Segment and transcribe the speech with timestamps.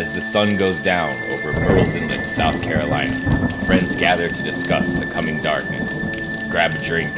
[0.00, 3.20] As the sun goes down over Murrells Inlet, South Carolina,
[3.66, 6.04] friends gather to discuss the coming darkness.
[6.48, 7.10] Grab a drink,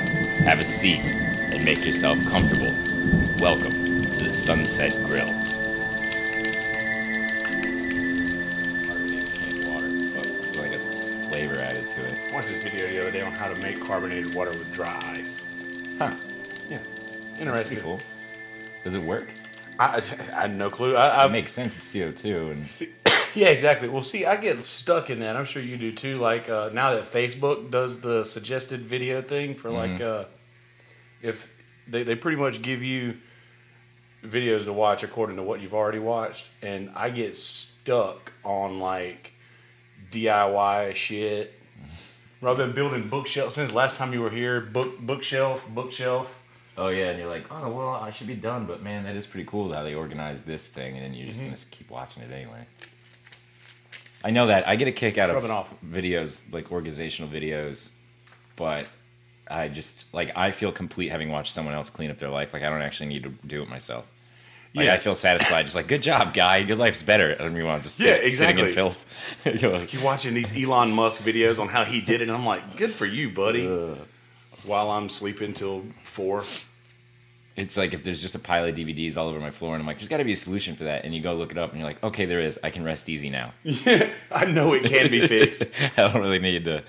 [0.42, 2.74] have a seat, and make yourself comfortable.
[3.38, 5.28] Welcome to the Sunset Grill.
[8.88, 9.86] Carbonated water.
[10.16, 10.80] But like a
[11.30, 12.30] flavor added to it.
[12.30, 15.00] I watched this video the other day on how to make carbonated water with dry
[15.04, 15.46] ice.
[16.00, 16.16] Huh.
[16.68, 16.78] Yeah,
[17.38, 17.78] interesting.
[17.78, 18.00] cool.
[18.82, 19.31] Does it work?
[19.86, 19.96] I,
[20.36, 20.96] I had no clue.
[20.96, 21.76] I, I It makes sense.
[21.76, 22.88] It's CO2 and see,
[23.34, 23.88] yeah, exactly.
[23.88, 25.36] Well, see, I get stuck in that.
[25.36, 26.18] I'm sure you do too.
[26.18, 30.24] Like uh, now that Facebook does the suggested video thing for like, uh,
[31.22, 31.48] if
[31.88, 33.16] they they pretty much give you
[34.24, 39.32] videos to watch according to what you've already watched, and I get stuck on like
[40.10, 41.54] DIY shit.
[42.44, 44.60] I've been building bookshelves since last time you were here.
[44.60, 46.41] Book bookshelf, bookshelf.
[46.78, 49.26] Oh yeah, and you're like, oh well, I should be done, but man, that is
[49.26, 51.50] pretty cool how they organize this thing, and then you're just Mm-hmm.
[51.50, 52.66] gonna keep watching it anyway.
[54.24, 55.74] I know that I get a kick out of off.
[55.84, 57.90] videos like organizational videos,
[58.56, 58.86] but
[59.50, 62.52] I just like I feel complete having watched someone else clean up their life.
[62.54, 64.06] Like I don't actually need to do it myself.
[64.74, 64.94] Like, Yeah.
[64.94, 65.64] I feel satisfied.
[65.64, 66.58] Just like, good job, guy.
[66.58, 67.36] Your life's better.
[67.38, 68.72] I don't mean, I'm just Yeah, sit- sitting in exactly.
[68.72, 69.04] filth.
[69.60, 72.46] You're like, keep watching these Elon Musk videos on how he did it, and I'm
[72.46, 73.66] like, good for you, buddy.
[74.64, 76.44] While I'm sleeping till four.
[77.56, 79.86] it's like if there's just a pile of DVDs all over my floor, and I'm
[79.86, 81.04] like, there's got to be a solution for that.
[81.04, 82.58] And you go look it up, and you're like, okay, there is.
[82.62, 83.52] I can rest easy now.
[84.30, 85.62] I know it can be fixed.
[85.96, 86.84] I don't really need to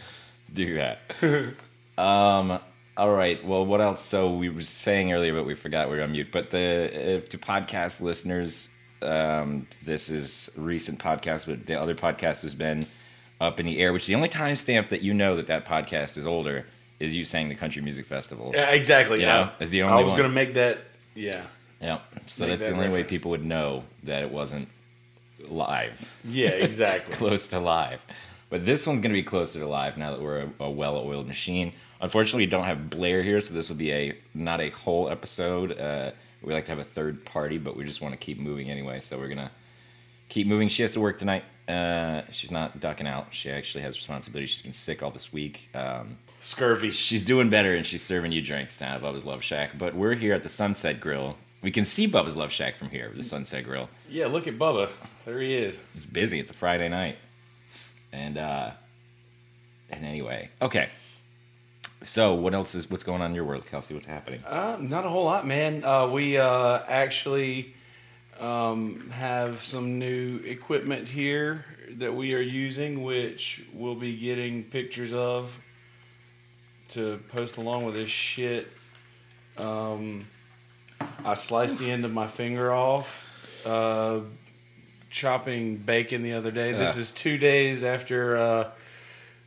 [0.54, 1.02] do that.
[1.98, 2.60] um.
[2.96, 3.44] All right.
[3.44, 4.04] Well, what else?
[4.04, 6.28] So we were saying earlier, but we forgot we were on mute.
[6.32, 8.70] But the uh, to podcast listeners,
[9.02, 12.86] um, this is a recent podcast, but the other podcast has been
[13.42, 13.94] up in the air.
[13.94, 16.68] Which is the only timestamp that you know that that podcast is older
[17.04, 18.52] is you saying the country music festival.
[18.56, 19.20] Yeah, exactly.
[19.20, 20.22] You know, I, is the I was one.
[20.22, 20.80] gonna make that.
[21.16, 21.44] Yeah.
[21.82, 22.00] Yeah.
[22.28, 24.70] So Make that's the that only way people would know that it wasn't
[25.48, 26.00] live.
[26.24, 26.50] Yeah.
[26.50, 27.14] Exactly.
[27.22, 28.06] close to live.
[28.50, 31.28] But this one's going to be closer to live now that we're a, a well-oiled
[31.28, 31.74] machine.
[32.02, 35.78] Unfortunately, we don't have Blair here, so this will be a not a whole episode.
[35.78, 36.12] Uh,
[36.44, 39.00] we like to have a third party, but we just want to keep moving anyway.
[39.00, 39.50] So we're gonna
[40.30, 40.70] keep moving.
[40.70, 41.44] She has to work tonight.
[41.68, 43.28] Uh, she's not ducking out.
[43.32, 44.46] She actually has responsibility.
[44.46, 45.70] She's been sick all this week.
[45.74, 46.92] Um, Scurvy.
[46.92, 49.78] she's doing better, and she's serving you drinks now at Bubba's Love Shack.
[49.78, 51.38] But we're here at the Sunset Grill.
[51.62, 53.90] We can see Bubba's Love Shack from here, the Sunset Grill.
[54.10, 54.28] Yeah.
[54.28, 54.90] Look at Bubba.
[55.24, 55.82] There he is.
[55.96, 56.42] It's busy.
[56.42, 57.18] It's a Friday night.
[58.12, 58.72] And uh
[59.90, 60.90] and anyway, okay.
[62.02, 63.94] So what else is what's going on in your world, Kelsey?
[63.94, 64.44] What's happening?
[64.46, 65.84] Uh, not a whole lot, man.
[65.86, 67.74] Uh, we uh, actually
[68.40, 75.14] um, have some new equipment here that we are using, which we'll be getting pictures
[75.14, 75.58] of
[76.94, 78.68] to post along with this shit.
[79.58, 80.26] Um,
[81.24, 84.22] I sliced the end of my finger off uh,
[85.10, 86.72] chopping bacon the other day.
[86.72, 88.72] This is two days after uh,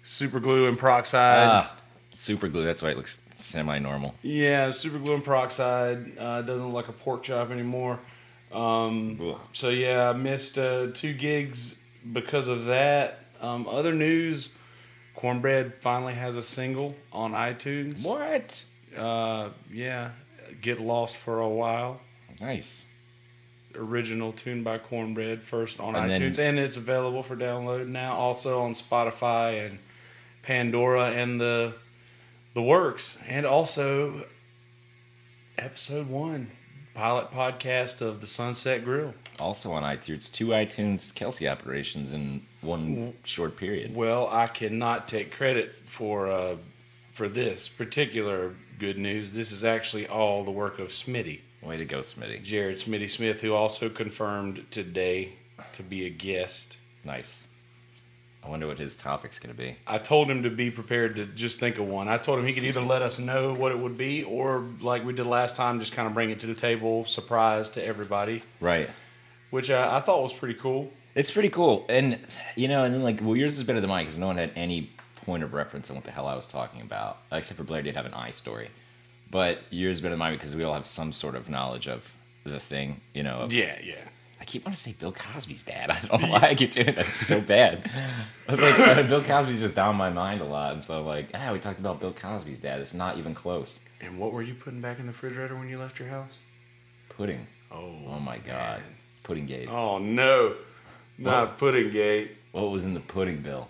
[0.02, 1.48] super glue and peroxide.
[1.48, 1.76] ah,
[2.12, 2.64] super glue.
[2.64, 4.14] That's why it looks semi-normal.
[4.22, 7.98] Yeah, super glue and peroxide uh, doesn't look like a pork chop anymore.
[8.52, 11.80] Um, so yeah, I missed uh, two gigs
[12.12, 13.18] because of that.
[13.40, 14.50] Um, other news:
[15.16, 18.04] Cornbread finally has a single on iTunes.
[18.04, 18.64] What?
[18.96, 20.10] Uh, yeah,
[20.60, 22.00] get lost for a while.
[22.40, 22.86] Nice.
[23.74, 28.14] Original tune by Cornbread, first on And then- iTunes, and it's available for download now.
[28.14, 29.78] Also on Spotify and
[30.42, 31.74] Pandora and the
[32.54, 34.24] the works, and also
[35.58, 36.50] episode one
[36.94, 39.12] pilot podcast of the Sunset Grill.
[39.38, 43.94] Also on iTunes, two iTunes Kelsey operations in one short period.
[43.94, 46.56] Well, I cannot take credit for uh,
[47.12, 49.32] for this particular good news.
[49.34, 52.42] This is actually all the work of Smitty, Way to go, Smitty.
[52.42, 55.32] Jared Smitty Smith, who also confirmed today
[55.72, 56.76] to be a guest.
[57.04, 57.44] Nice.
[58.44, 59.74] I wonder what his topic's gonna be.
[59.88, 62.06] I told him to be prepared to just think of one.
[62.06, 65.04] I told him he could either let us know what it would be, or like
[65.04, 68.42] we did last time, just kind of bring it to the table, surprise to everybody,
[68.60, 68.88] Right.
[69.50, 70.92] which I, I thought was pretty cool.
[71.16, 72.18] It's pretty cool, and
[72.54, 74.52] you know, and then like, well, yours is better than mine because no one had
[74.54, 74.90] any
[75.24, 77.96] point of reference on what the hell I was talking about, except for Blair did
[77.96, 78.68] have an eye story,
[79.30, 82.12] but yours is better than mine because we all have some sort of knowledge of
[82.44, 83.38] the thing, you know.
[83.38, 83.94] Of, Yeah, yeah.
[84.38, 85.90] I keep wanting to say Bill Cosby's dad.
[85.90, 86.98] I don't know why I keep doing that.
[87.08, 87.90] It's so bad.
[88.48, 91.06] I was like, uh, Bill Cosby's just down my mind a lot, and so I'm
[91.06, 92.80] like, ah, we talked about Bill Cosby's dad.
[92.80, 93.88] It's not even close.
[94.02, 96.38] And what were you putting back in the refrigerator when you left your house?
[97.08, 97.46] Pudding.
[97.72, 98.82] Oh, Oh my god.
[99.22, 99.68] Pudding gate.
[99.68, 100.54] Oh no,
[101.18, 102.32] not pudding gate.
[102.52, 103.68] What was in the pudding bill?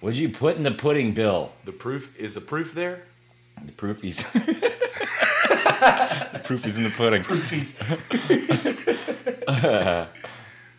[0.00, 1.52] What'd you put in the pudding bill?
[1.64, 3.02] The proof is the proof there.
[3.64, 4.30] The proofies.
[6.32, 7.22] the proofies in the pudding.
[7.22, 7.78] Proofies.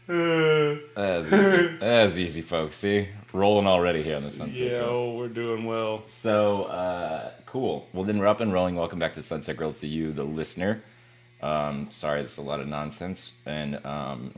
[0.07, 1.77] That's easy.
[1.77, 2.77] That's easy, folks.
[2.77, 4.55] See, rolling already here on the Sunset.
[4.55, 4.89] yeah, Grill.
[4.89, 6.03] oh, we're doing well.
[6.07, 7.87] So uh, cool.
[7.93, 8.75] Well, then we're up and rolling.
[8.75, 10.81] Welcome back to Sunset Grill to you, the listener.
[11.41, 13.33] Um, sorry, it's a lot of nonsense.
[13.45, 14.33] And um,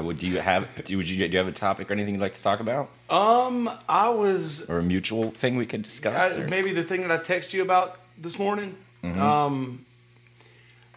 [0.00, 2.20] would do you have do would you do you have a topic or anything you'd
[2.20, 6.36] like to talk about, Um, I was or a mutual thing we could discuss?
[6.36, 8.74] I, maybe the thing that I text you about this morning.
[9.02, 9.20] Mm-hmm.
[9.20, 9.86] Um,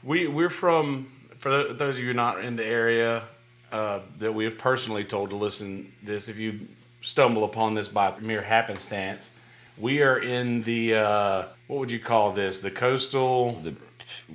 [0.03, 3.23] we we're from for those of you not in the area
[3.71, 6.29] uh, that we have personally told to listen this.
[6.29, 6.67] If you
[7.01, 9.35] stumble upon this by mere happenstance,
[9.77, 12.59] we are in the uh, what would you call this?
[12.59, 13.73] The coastal the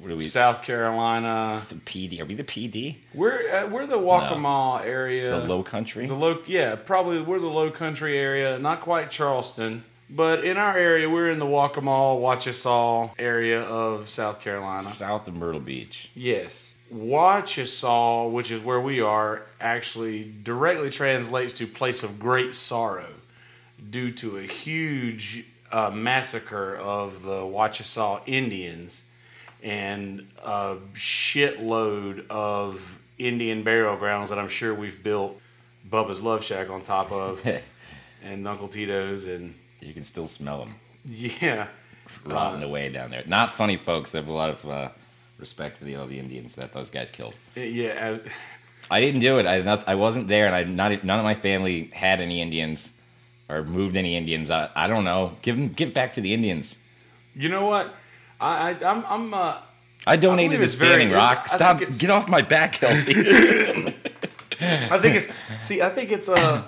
[0.01, 0.23] what are we?
[0.23, 1.63] South Carolina.
[1.69, 2.21] the PD?
[2.21, 2.97] Are we the PD?
[3.15, 5.41] We're uh, we're the Waccamaw area.
[5.41, 6.07] The Low Country?
[6.07, 10.77] The low, yeah, probably we're the low country area, not quite Charleston, but in our
[10.77, 14.83] area, we're in the Waccamaw, Wachesaw area of South Carolina.
[14.83, 16.11] South of Myrtle Beach.
[16.15, 16.77] Yes.
[16.93, 23.09] Wachesaw, which is where we are, actually directly translates to place of great sorrow
[23.91, 29.05] due to a huge uh, massacre of the Wachesaw Indians
[29.67, 35.41] and a shitload of Indian burial grounds that I'm sure we've built
[35.91, 37.45] Bubba's Love Shack on top of
[38.25, 41.67] and Uncle Tito's and you can still smell them yeah.
[42.25, 43.25] rotting away down there.
[43.27, 44.15] Not funny, folks.
[44.15, 44.89] I have a lot of uh,
[45.39, 47.35] respect for the all the Indians that those guys killed.
[47.57, 48.19] Yeah,
[48.91, 49.47] I didn't do it.
[49.47, 52.95] I not, I wasn't there, and I not none of my family had any Indians
[53.49, 54.51] or moved any Indians.
[54.51, 55.33] I, I don't know.
[55.43, 56.83] Give them give back to the Indians.
[57.35, 57.95] you know what?
[58.41, 59.59] I, I I'm I'm uh,
[60.07, 61.49] I donated believe to it's very- Standing Rock.
[61.49, 61.81] Stop!
[61.81, 63.15] Get off my back, Kelsey.
[64.61, 65.29] I think it's
[65.61, 65.83] see.
[65.83, 66.63] I think it's uh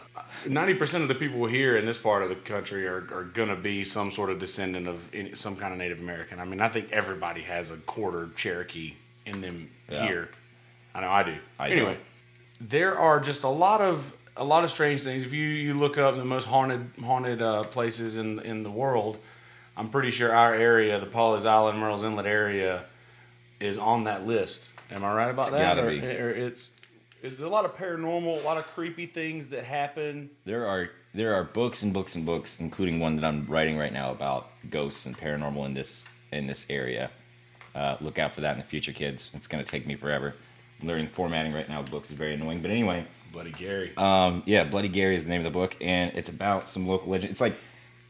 [0.47, 3.57] ninety percent of the people here in this part of the country are, are gonna
[3.57, 6.41] be some sort of descendant of any, some kind of Native American.
[6.41, 8.95] I mean, I think everybody has a quarter Cherokee
[9.27, 10.07] in them Yeah.
[10.07, 10.29] here.
[10.95, 11.35] I know I do.
[11.59, 11.75] I do.
[11.77, 11.97] anyway,
[12.61, 15.25] there are just a lot of a lot of strange things.
[15.25, 19.19] If you, you look up the most haunted haunted uh, places in in the world,
[19.79, 22.83] I'm pretty sure our area, the Pawleys Island, Murrells Inlet area,
[23.61, 24.69] is on that list.
[24.91, 25.77] Am I right about It's that?
[25.77, 26.01] gotta Or- be.
[26.05, 26.73] or it's
[27.23, 30.31] is there a lot of paranormal, a lot of creepy things that happen.
[30.45, 33.93] there are there are books and books and books, including one that I'm writing right
[33.93, 37.11] now about ghosts and paranormal in this in this area.
[37.75, 39.31] Uh, look out for that in the future, kids.
[39.35, 40.35] It's going to take me forever.
[40.81, 41.83] I'm learning formatting right now.
[41.83, 43.05] Books is very annoying, but anyway.
[43.33, 43.93] Bloody Gary.
[43.97, 47.09] Um, yeah, Bloody Gary is the name of the book, and it's about some local
[47.11, 47.31] legend.
[47.31, 47.55] It's like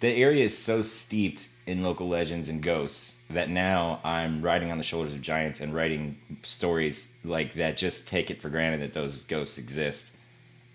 [0.00, 4.78] the area is so steeped in local legends and ghosts that now I'm riding on
[4.78, 7.76] the shoulders of giants and writing stories like that.
[7.76, 10.16] Just take it for granted that those ghosts exist,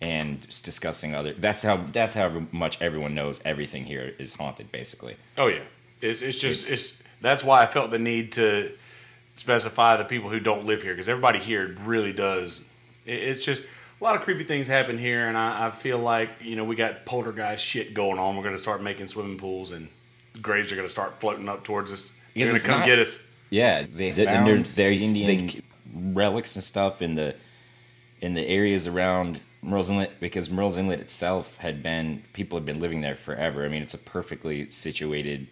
[0.01, 1.34] and just discussing other.
[1.34, 1.78] That's how.
[1.92, 5.16] That's how much everyone knows everything here is haunted, basically.
[5.38, 5.62] oh yeah,
[6.01, 8.72] it's it's just It's- it's, that's why I felt the need to
[9.36, 12.66] specify the people who don't live here because everybody here really does.
[13.06, 16.56] It's just a lot of creepy things happen here, and I, I feel like you
[16.56, 18.36] know we got poltergeist shit going on.
[18.38, 19.88] We're gonna start making swimming pools and
[20.41, 22.13] graves are gonna start floating up towards us.
[22.35, 23.24] They're gonna come not- get us.
[23.50, 25.62] Yeah, they Found- and they're, they're Indian
[25.94, 27.35] relics and stuff in the
[28.21, 32.80] in the areas around Murrells Inlet because Murrells Inlet itself had been people had been
[32.80, 33.65] living there forever.
[33.65, 35.47] I mean, it's a perfectly situated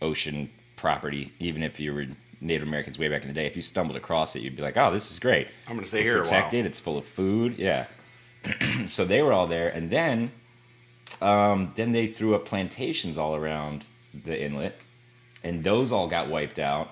[0.00, 1.32] ocean property.
[1.38, 2.06] Even if you were
[2.40, 4.76] Native Americans way back in the day, if you stumbled across it, you'd be like,
[4.76, 6.24] "Oh, this is great." I'm gonna stay here a while.
[6.24, 6.66] protected.
[6.66, 7.58] It's full of food.
[7.58, 7.86] Yeah.
[8.86, 10.30] so they were all there, and then,
[11.20, 13.84] um, then they threw up plantations all around
[14.24, 14.78] the inlet,
[15.42, 16.90] and those all got wiped out,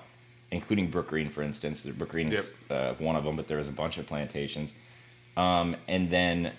[0.51, 1.83] including Brook Green, for instance.
[1.85, 4.73] Brook Green is uh, one of them, but there was a bunch of plantations.
[5.35, 6.51] Um, and then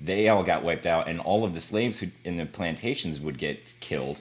[0.00, 3.38] they all got wiped out, and all of the slaves who in the plantations would
[3.38, 4.20] get killed,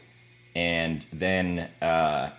[0.55, 2.29] and then uh,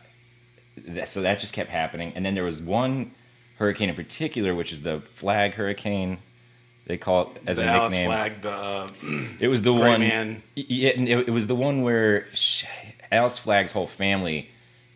[0.86, 2.12] that, so that just kept happening.
[2.14, 3.12] And then there was one
[3.58, 6.18] hurricane in particular, which is the Flagg Hurricane.
[6.86, 8.08] They call it as The a Alice nickname.
[8.10, 8.88] flag, the uh,
[9.40, 10.00] It was the one.
[10.00, 10.42] Man.
[10.54, 12.26] Yeah, it, it was the one where
[13.10, 14.48] Alice Flagg's whole family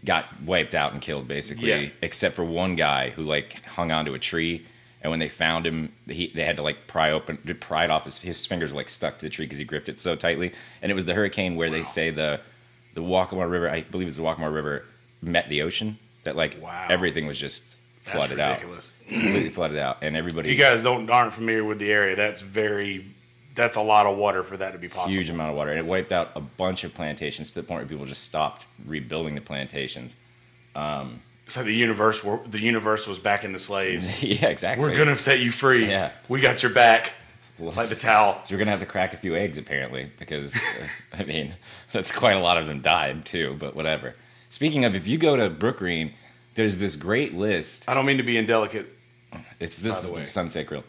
[0.04, 1.88] got wiped out and killed, basically, Yeah.
[2.02, 4.62] except for one guy who like hung onto a tree.
[5.00, 8.04] And when they found him, he, they had to like pry open, pry it off
[8.04, 10.52] his his fingers, like stuck to the tree because he gripped it so tightly.
[10.80, 12.40] And it was the hurricane where they say the
[12.94, 14.84] the Waccamaw River, I believe it's the Waccamaw River,
[15.22, 15.98] met the ocean.
[16.24, 16.86] That like Wow.
[16.88, 18.92] everything was just That's flooded ridiculous.
[19.08, 22.14] out, completely flooded out, and everybody If you guys don't aren't familiar with the area,
[22.14, 23.04] that's very
[23.54, 25.12] that's a lot of water for that to be possible.
[25.12, 27.80] huge amount of water, and it wiped out a bunch of plantations to the point
[27.80, 30.16] where people just stopped rebuilding the plantations.
[31.46, 34.22] So the universe were, the universe was back in the slaves.
[34.24, 34.88] yeah, exactly.
[34.88, 35.88] We're gonna set you free.
[35.88, 36.10] Yeah.
[36.28, 37.12] We got your back.
[37.58, 38.40] Well, Like the towel.
[38.48, 40.86] You're gonna have to crack a few eggs apparently, because uh,
[41.18, 41.54] I mean
[41.92, 43.56] that's quite a lot of them died too.
[43.58, 44.14] But whatever.
[44.48, 46.12] Speaking of, if you go to Brook Green,
[46.54, 47.88] there's this great list.
[47.88, 48.86] I don't mean to be indelicate.
[49.60, 50.26] It's this By the way.
[50.26, 50.84] Sunset Grill.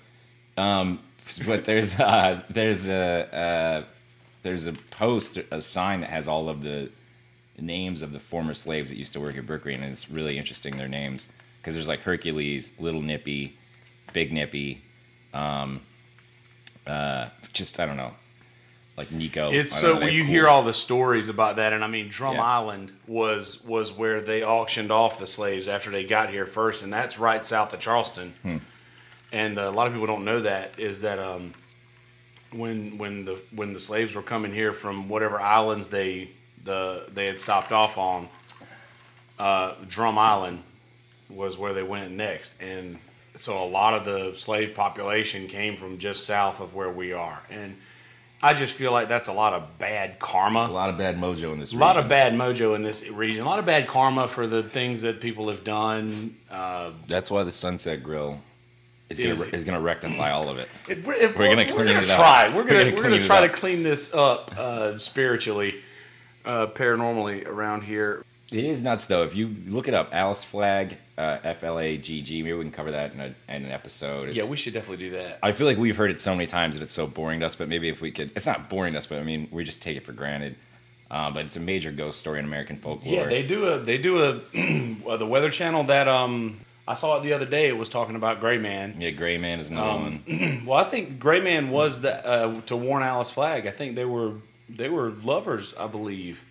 [0.58, 1.00] Um,
[1.46, 3.84] but there's uh, there's a uh,
[4.44, 6.89] there's a post, a sign that has all of the
[7.60, 10.38] names of the former slaves that used to work at Brook Green, and it's really
[10.38, 13.56] interesting their names because there's like Hercules, Little Nippy,
[14.12, 14.82] Big Nippy,
[15.34, 15.82] um,
[16.86, 18.12] uh, just I don't know,
[18.98, 19.51] like Nico.
[19.51, 20.32] It's so know, you cool.
[20.32, 22.44] hear all the stories about that, and I mean, Drum Yeah.
[22.44, 26.92] Island was was where they auctioned off the slaves after they got here first, and
[26.92, 28.34] that's right south of Charleston.
[28.42, 28.58] Hmm.
[29.34, 31.54] And uh, a lot of people don't know that is that um,
[32.52, 36.30] when when the when the slaves were coming here from whatever islands they
[36.63, 38.30] the they had stopped off on,
[39.40, 40.63] uh, Drum Island
[41.30, 43.00] was where they went next, and
[43.36, 47.42] so a lot of the slave population came from just south of where we are,
[47.50, 47.75] and
[48.44, 50.68] I just feel like that's a lot of bad karma.
[50.68, 51.74] a lot of bad mojo in this.
[51.74, 52.10] A lot of region.
[52.10, 53.42] bad mojo in this region.
[53.42, 56.36] A lot of bad karma for the things that people have done.
[56.52, 58.40] Uh, That's why the Sunset Grill
[59.10, 60.67] is gonna, Is- is gonna rectify all of it.
[60.88, 62.50] it, it, We're gonna we're gonna it try.
[62.50, 65.75] We're We're gonna gonna we're gonna try to clean this up uh, spiritually,
[66.45, 68.24] uh, paranormally around here.
[68.51, 69.24] It is nuts though.
[69.24, 72.43] If you look it up, Alice Flagg, uh, F L A G G.
[72.43, 74.29] Maybe we can cover that in, a, in an episode.
[74.29, 75.39] It's- Yeah, we should definitely do that.
[75.41, 77.55] I feel like we've heard it so many times that it's so boring to us.
[77.55, 79.05] But maybe if we could, it's not boring to us.
[79.07, 80.55] But I mean, we just take it for granted.
[81.10, 83.13] Uh, but it's a major ghost story in American folklore.
[83.13, 84.38] Yeah, they do a they do a
[85.07, 87.68] uh, the Weather Channel that um I saw it the other day.
[87.70, 88.96] It was talking about Gray Man.
[89.00, 90.63] yeah, Gray Man is another Um, one.
[90.66, 93.66] Well, I think Gray Man was the uh, to warn Alice Flagg.
[93.68, 94.34] I think they were
[94.70, 96.42] they were lovers, I believe,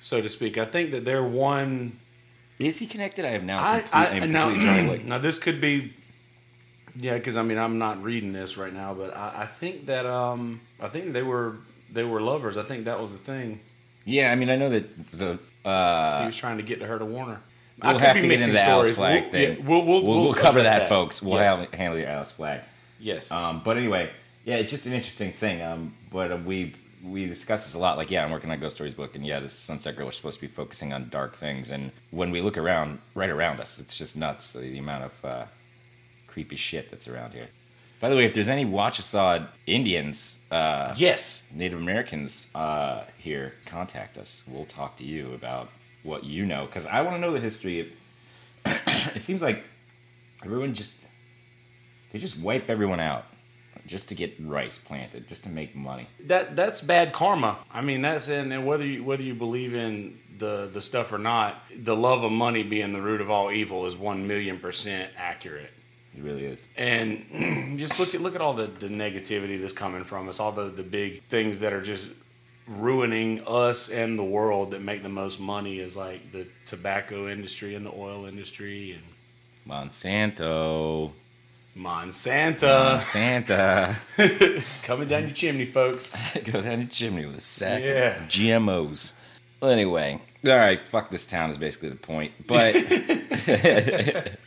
[0.00, 0.58] so to speak.
[0.58, 1.98] I think that they're one.
[2.58, 3.24] Is he connected?
[3.24, 3.62] I have now.
[3.64, 5.04] I, complete- I I'm now, completely drawing a blank.
[5.06, 5.92] now this could be,
[6.96, 10.06] yeah, because I mean I'm not reading this right now, but I, I think that
[10.06, 11.56] um I think they were
[11.92, 12.56] they were lovers.
[12.56, 13.60] I think that was the thing.
[14.04, 15.38] Yeah, I mean, I know that the.
[15.68, 17.40] uh, He was trying to get to her to warn her.
[17.82, 18.96] We'll could have be to get into the Alice stories.
[18.96, 19.58] Flag We'll- thing.
[19.58, 21.22] yeah, we'll, we'll, we'll, we'll cover address that, folks.
[21.22, 21.60] We'll yes.
[21.60, 22.62] have, handle your Alice Flagg.
[23.00, 23.30] yes.
[23.30, 24.10] Um, but anyway,
[24.44, 25.62] yeah, it's just an interesting thing.
[25.62, 27.96] Um, but uh, we we discuss this a lot.
[27.96, 30.40] Like, yeah, I'm working on Ghost Stories book, and yeah, this Sunset Grill is supposed
[30.40, 31.70] to be focusing on dark things.
[31.70, 35.24] And when we look around, right around us, it's just nuts the, the amount of
[35.24, 35.44] uh,
[36.26, 37.48] creepy shit that's around here.
[38.00, 41.48] By the way, if there's any Wachesaw Indians, uh, yes.
[41.52, 44.42] Native Americans uh, here, contact us.
[44.48, 45.68] We'll talk to you about
[46.02, 47.80] what you know, because I want to know the history.
[47.80, 47.88] Of,
[49.14, 49.62] it seems like
[50.44, 50.98] everyone just
[52.12, 53.24] they just wipe everyone out
[53.86, 56.06] just to get rice planted, just to make money.
[56.26, 57.58] that that's bad karma.
[57.72, 61.18] I mean, that's in and whether you whether you believe in the the stuff or
[61.18, 65.10] not, the love of money being the root of all evil is one million percent
[65.16, 65.70] accurate.
[66.16, 66.66] It really is.
[66.76, 70.52] And just look at look at all the, the negativity that's coming from us, all
[70.52, 72.10] the the big things that are just
[72.68, 77.74] ruining us and the world that make the most money is like the tobacco industry
[77.74, 79.02] and the oil industry and
[79.66, 81.12] Monsanto.
[81.76, 84.64] Monsanto Monsanto.
[84.82, 86.12] coming down your chimney, folks.
[86.44, 88.16] Go down the chimney with a sack Yeah.
[88.16, 89.12] of GMOs.
[89.60, 90.80] Well, anyway, all right.
[90.80, 92.32] Fuck this town is basically the point.
[92.46, 92.74] But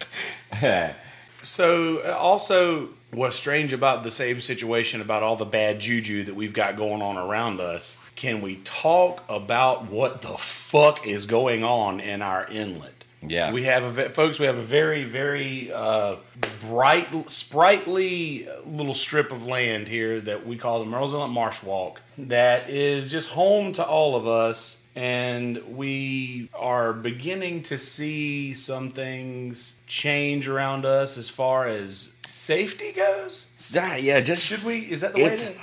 [1.44, 6.36] So, uh, also, what's strange about the same situation about all the bad juju that
[6.36, 7.98] we've got going on around us?
[8.16, 12.94] Can we talk about what the fuck is going on in our inlet?
[13.24, 13.52] Yeah.
[13.52, 14.40] we have a folks.
[14.40, 16.16] We have a very, very uh,
[16.60, 22.02] bright, sprightly little strip of land here that we call the Murrells Inlet Marsh Walk.
[22.18, 28.90] That is just home to all of us, and we are beginning to see some
[28.90, 33.48] things change around us as far as safety goes.
[33.78, 34.92] Ah, yeah, just Should we?
[34.92, 35.54] Is that the way to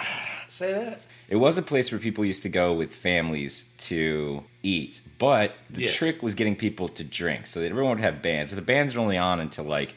[0.49, 1.02] say that?
[1.28, 5.82] It was a place where people used to go with families to eat, but the
[5.82, 5.94] Yes.
[5.94, 7.47] trick was getting people to drink.
[7.47, 9.92] So that everyone would have bands, but the bands are only on until like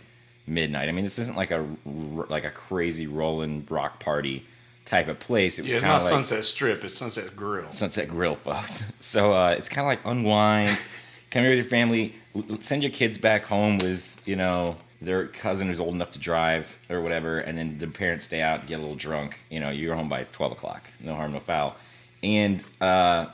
[0.46, 0.90] midnight.
[0.90, 4.46] I mean, this isn't like a like a crazy rolling rock party
[4.92, 5.58] type of place.
[5.58, 6.84] It was Yeah, it's not like Sunset Strip.
[6.84, 7.72] It's Sunset Grill.
[7.72, 8.92] Sunset Grill, folks.
[9.00, 10.78] So uh, it's kind of like unwind,
[11.32, 12.14] come here with your family,
[12.60, 16.78] send your kids back home with you know their cousin who's old enough to drive
[16.90, 19.40] or whatever, and then the parents stay out, get a little drunk.
[19.50, 20.84] You know, you're home by twelve o'clock.
[21.00, 21.76] No harm, no foul.
[22.22, 23.28] And uh,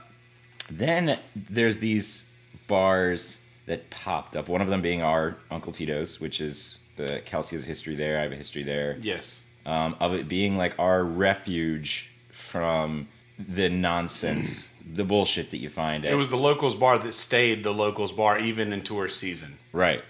[0.70, 2.30] then there's these
[2.68, 4.48] bars that popped up.
[4.48, 8.20] One of them being our Uncle Tito's, which is uh, Kelsey has a history there.
[8.20, 9.42] I have a history there Yes.
[9.68, 13.08] Um, of it being like our refuge from
[13.38, 16.06] the nonsense, the bullshit that you find.
[16.06, 19.58] At, It was the locals bar that stayed the locals bar even in tourist season.
[19.74, 20.04] right,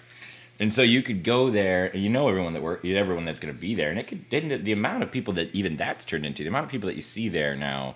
[0.59, 3.53] and so you could go there, and you know everyone that work, everyone that's going
[3.53, 6.25] to be there, and it could didn't the amount of people that even that's turned
[6.25, 7.95] into the amount of people that you see there now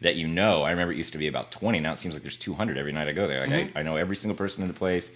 [0.00, 0.62] that you know.
[0.62, 1.80] I remember it used to be about twenty.
[1.80, 3.46] Now it seems like there's two hundred every night I go there.
[3.46, 5.10] Like I, I know every single person in the place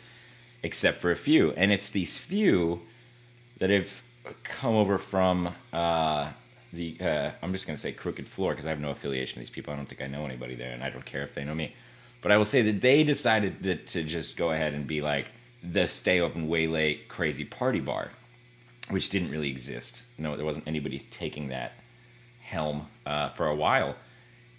[0.64, 2.80] except for a few, and it's these few
[3.58, 4.02] that have
[4.42, 6.30] come over from uh,
[6.72, 6.96] the.
[7.00, 9.54] Uh, I'm just going to say Crooked Floor because I have no affiliation with these
[9.54, 9.72] people.
[9.72, 11.74] I don't think I know anybody there, and I don't care if they know me.
[12.22, 15.26] But I will say that they decided to, to just go ahead and be like
[15.62, 18.10] the stay open way late crazy party bar,
[18.90, 20.02] which didn't really exist.
[20.18, 21.72] No, there wasn't anybody taking that
[22.42, 23.94] helm uh, for a while,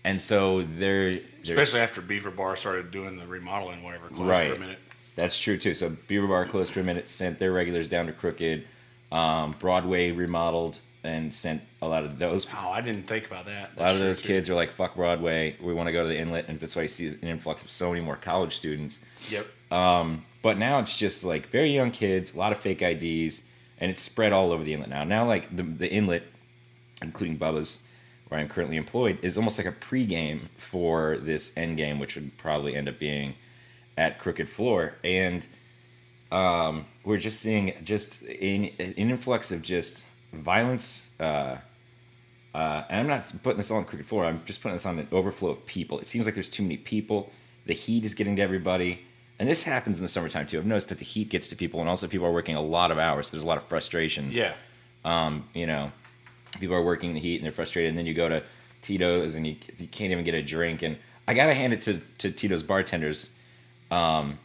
[0.04, 1.20] and so there.
[1.42, 4.50] Especially after Beaver Bar started doing the remodeling, whatever, closed Right.
[4.50, 4.80] for a minute.
[5.16, 5.74] That's true too.
[5.74, 8.66] So Beaver Bar closed for a minute, sent their regulars down to Crooked.
[9.12, 12.48] Um, Broadway remodeled and sent a lot of those.
[12.52, 13.72] Oh, I didn't think about that.
[13.78, 15.56] A lot of those kids are like, "Fuck Broadway.
[15.62, 17.70] We want to go to the Inlet," and that's why you see an influx of
[17.70, 19.00] so many more college students.
[19.30, 19.46] Yep.
[19.72, 23.42] Um, But now it's just like very young kids, a lot of fake IDs,
[23.80, 25.04] and it's spread all over the Inlet now.
[25.04, 26.24] Now, like the the Inlet,
[27.02, 27.84] including Bubba's,
[28.28, 32.38] where I'm currently employed, is almost like a pregame for this end game, which would
[32.38, 33.36] probably end up being
[33.98, 35.48] at Crooked Floor, and
[36.32, 41.12] um, we're just seeing just an, an influx of just violence.
[41.20, 41.58] Uh,
[42.54, 44.26] uh, and I'm not putting this all on Crooked Floor.
[44.26, 46.00] I'm just putting this on an overflow of people.
[46.00, 47.32] It seems like there's too many people.
[47.66, 49.02] The heat is getting to everybody,
[49.40, 50.58] and this happens in the summertime too.
[50.60, 52.92] I've noticed that the heat gets to people, and also people are working a lot
[52.92, 53.28] of hours.
[53.28, 54.54] So there's a lot of frustration Yeah.
[55.04, 55.92] um, you know,
[56.60, 58.42] people are working in the heat and they're frustrated, and then you go to
[58.84, 60.84] Tito's and you, you can't even get a drink.
[60.84, 60.96] And
[61.28, 63.34] I gotta hand it to, to Tito's bartenders,
[63.92, 64.38] um,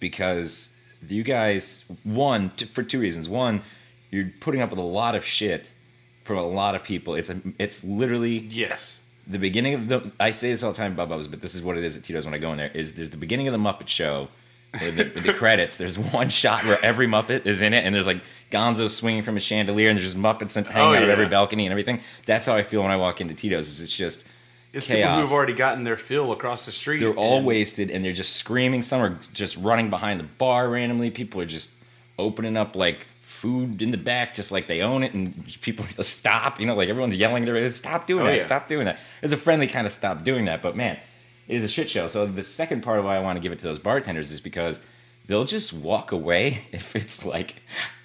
[0.00, 0.71] because
[1.08, 3.28] you guys, one, t- for two reasons.
[3.28, 3.62] One,
[4.10, 5.70] you're putting up with a lot of shit
[6.24, 7.14] from a lot of people.
[7.14, 9.00] It's a, it's literally Yes.
[9.26, 11.62] the beginning of the I say this all the time about Bubba's, but this is
[11.62, 12.70] what it is at Tito's when I go in there.
[12.74, 14.28] Is there's the beginning of the Muppet Show,
[14.78, 15.76] where the, the credits.
[15.76, 19.36] There's one shot where every Muppet is in it, and there's like Gonzo swinging from
[19.36, 22.00] a chandelier, and there's just Muppets hanging Oh, out of every balcony and everything.
[22.26, 23.68] That's how I feel when I walk into Tito's.
[23.68, 24.26] Is it's just
[24.72, 25.20] It's people chaos.
[25.28, 26.98] who've already gotten their fill across the street.
[27.00, 28.82] They're all wasted, and they're just screaming.
[28.82, 31.10] Some are just running behind the bar randomly.
[31.10, 31.74] People are just
[32.18, 35.88] opening up like food in the back, just like they own it, and people are
[35.88, 36.58] just stop.
[36.60, 38.36] You know, like everyone's yelling at everybody, "Stop doing Oh, that!
[38.36, 38.46] yeah.
[38.46, 40.98] Stop doing that!" There's a friendly kind of stop doing that, but man,
[41.48, 42.06] it is a shit show.
[42.06, 44.40] So the second part of why I want to give it to those bartenders is
[44.40, 44.80] because
[45.26, 47.56] they'll just walk away if it's like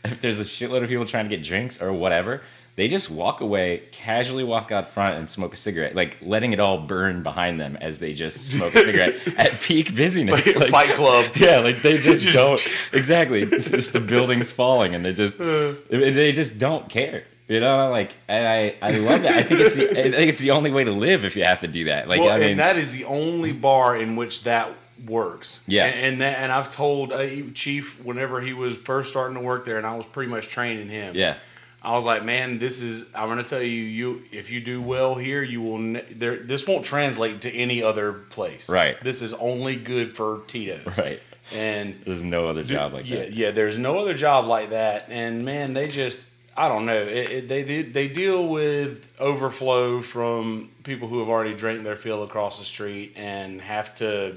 [0.04, 2.42] if there's a shitload of people trying to get drinks or whatever.
[2.78, 6.60] They just walk away, casually walk out front and smoke a cigarette, like letting it
[6.60, 10.56] all burn behind them as they just smoke a cigarette at peak busyness.
[10.56, 11.26] Like, Fight Club.
[11.36, 13.42] Yeah, like they just Just- don't exactly.
[13.46, 17.24] Just the building's falling, and they just they just don't care.
[17.48, 19.38] You know, like and I I love that.
[19.38, 21.62] I think it's the I think it's the only way to live if you have
[21.62, 22.08] to do that.
[22.08, 24.70] Like well, I mean, and that is the only bar in which that
[25.06, 25.62] works.
[25.66, 25.86] Yeah.
[25.86, 29.66] and, and that, and I've told uh, Chief whenever he was first starting to work
[29.66, 31.16] there, and I was pretty much training him.
[31.16, 31.38] yeah,
[31.84, 33.06] I was like, man, this is.
[33.14, 35.78] I'm gonna tell you, you if you do well here, you will.
[35.78, 38.70] Ne- there, this won't translate to any other place.
[38.70, 39.02] Right.
[39.04, 40.80] This is only good for Tito.
[40.98, 41.20] right.
[41.54, 43.34] And There's no other job like yeah, that.
[43.34, 43.52] yeah.
[43.52, 46.26] There's no other job like that, and man, they just.
[46.60, 47.00] I don't know.
[47.00, 51.96] It, it, they, they they deal with overflow from people who have already drank their
[51.96, 54.36] fill across the street and have to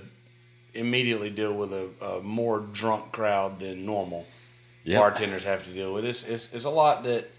[0.74, 4.26] immediately deal with a, a more drunk crowd than normal
[4.84, 4.98] Yep.
[5.00, 6.04] bartenders have to deal with.
[6.04, 7.30] It's, it's, it's a lot that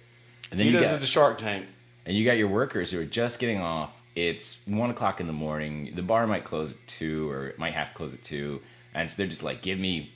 [0.51, 1.65] And then you Tito's got is the Shark Tank.
[2.05, 4.01] and you got your workers who are just getting off.
[4.15, 5.93] It's one o'clock in the morning.
[5.95, 8.61] The bar might close at two, or it might have to close at two,
[8.93, 10.11] and so they're just like, "Give me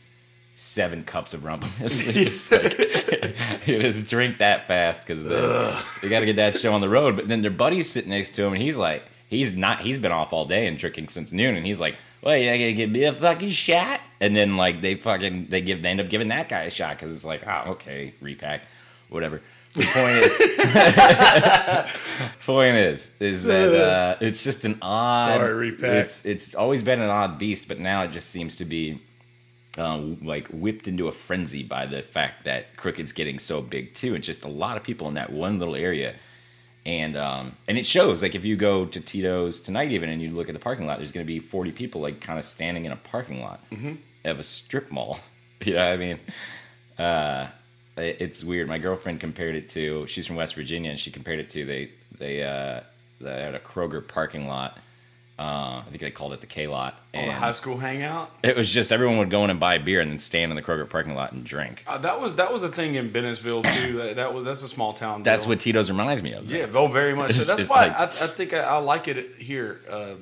[0.55, 2.77] seven cups of rum." it's just like,
[3.67, 7.15] you just drink that fast because they got to get that show on the road.
[7.15, 10.11] But then their buddy's sitting next to him, and he's like, he's not, he's been
[10.11, 13.03] off all day and drinking since noon, and he's like, "Well, you gonna give me
[13.05, 16.49] a fucking shot?" And then like they fucking they give they end up giving that
[16.49, 18.61] guy a shot because it's like, oh, okay, repack,
[19.09, 19.39] whatever.
[19.75, 20.31] The point is,
[22.45, 25.37] point is, is that uh, it's just an odd.
[25.37, 26.05] Sorry, repack.
[26.05, 28.99] It's it's always been an odd beast, but now it just seems to be
[29.77, 34.15] uh, like whipped into a frenzy by the fact that Crooked's getting so big too.
[34.15, 36.15] It's just a lot of people in that one little area,
[36.85, 38.23] and um, and it shows.
[38.23, 40.97] Like if you go to Tito's tonight, even and you look at the parking lot,
[40.97, 43.61] there's going to be 40 people like kind of standing in a parking lot
[44.27, 45.19] of a strip mall.
[45.65, 46.19] You know what I mean?
[46.99, 47.47] Uh,
[47.97, 48.67] it- it's weird.
[48.67, 50.05] My girlfriend compared it to.
[50.07, 52.81] She's from West Virginia, and she compared it to they they uh,
[53.21, 54.77] they had a Kroger parking lot.
[55.39, 58.31] Uh, I think they called it the K lot, and the high school hangout.
[58.43, 60.61] it was just everyone would go in and buy beer and then stand in the
[60.61, 61.83] Kroger parking lot and drink.
[61.87, 63.93] Uh, that was that was a thing in Bennettsville too.
[63.97, 65.23] That, that was that's a small town.
[65.23, 65.49] That's deal.
[65.51, 66.45] what Tito's reminds me of.
[66.51, 67.33] Yeah, oh, very much.
[67.33, 70.15] So that's why like- I, I think I, I like it here uh,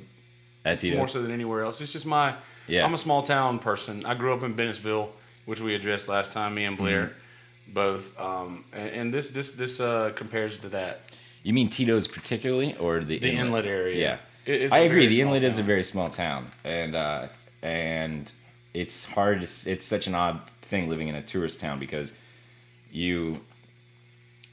[0.63, 0.97] at Tito's.
[0.97, 1.81] more so than anywhere else.
[1.81, 2.35] It's just my.
[2.67, 2.85] Yeah.
[2.85, 4.05] I'm a small town person.
[4.05, 5.09] I grew up in Bennettsville,
[5.45, 6.55] which we addressed last time.
[6.55, 7.73] Me and Blair, Mm-hmm.
[7.73, 8.19] both.
[8.19, 11.01] Um, and, and this this this uh, compares to that.
[11.43, 13.99] You mean Tito's particularly, or the The inlet area.
[13.99, 14.17] Yeah,
[14.53, 15.07] It- it's I agree.
[15.07, 17.27] The inlet is a very small town, and uh,
[17.61, 18.31] and
[18.73, 19.39] it's hard.
[19.39, 22.17] To, s- it's such an odd thing living in a tourist town because
[22.91, 23.39] you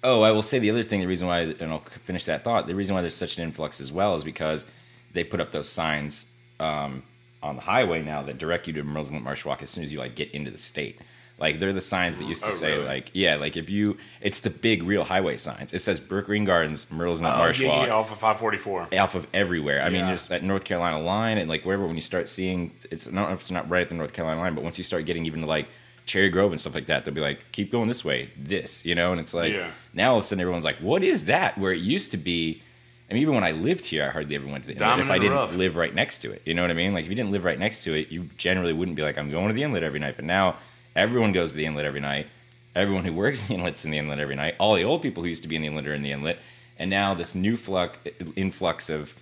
[0.02, 1.00] Oh, I will say the other thing.
[1.00, 2.66] The reason why, and I'll finish that thought.
[2.66, 4.64] The reason why there's such an influx as well is because
[5.12, 6.24] they put up those signs
[6.58, 7.02] um,
[7.42, 9.98] on the highway now that direct you to Inlet Marsh Walk as soon as you
[9.98, 11.00] like get into the state.
[11.38, 12.84] Like they're the signs that used to Oh, say really?
[12.84, 15.72] like yeah, like if you, it's the big real highway signs.
[15.72, 18.88] It says Brook Green Gardens, Murrells Inlet Marsh Oh, yeah, Walk yeah, off of 544.
[19.00, 19.82] off of everywhere.
[19.82, 23.06] I mean, just at North Carolina line and like wherever when you start seeing it's
[23.06, 24.84] I don't know if it's not right at the North Carolina line, but once you
[24.84, 25.66] start getting even to like
[26.04, 28.94] Cherry Grove and stuff like that, they'll be like, keep going this way, this, you
[28.94, 29.70] know, and it's like Yeah.
[29.94, 31.56] now all of a sudden everyone's like, what is that?
[31.56, 32.62] Where it used to be.
[33.10, 35.10] I mean, even when I lived here, I hardly ever went to the inlet if
[35.10, 35.56] I didn't rough.
[35.56, 36.42] live right next to it.
[36.44, 36.94] You know what I mean?
[36.94, 39.30] Like if you didn't live right next to it, you generally wouldn't be like, I'm
[39.30, 40.14] going to the inlet every night.
[40.14, 40.56] But now
[40.94, 42.28] everyone goes to the inlet every night.
[42.76, 44.54] Everyone who works in the inlet's in the inlet every night.
[44.60, 46.38] All the old people who used to be in the inlet are in the inlet.
[46.78, 47.98] And now this new flux,
[48.36, 49.14] influx of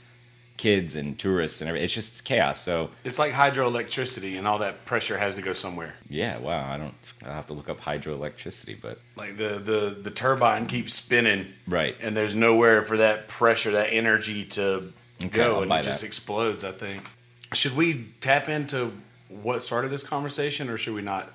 [0.59, 2.61] kids and tourists and everything, it's just chaos.
[2.61, 5.95] So It's like hydroelectricity, and all that pressure has to go somewhere.
[6.11, 6.71] yeah, wow.
[6.71, 6.95] I don't.
[7.25, 11.97] I'll have to look up hydroelectricity, but Like the the the turbine keeps spinning, right.
[12.03, 16.03] and there's nowhere for that pressure, that energy to Okay, go, I'll and it just
[16.03, 16.07] that.
[16.07, 16.63] explodes.
[16.65, 17.03] I think.
[17.55, 18.93] Should we tap into
[19.29, 21.33] what started this conversation, or should we not?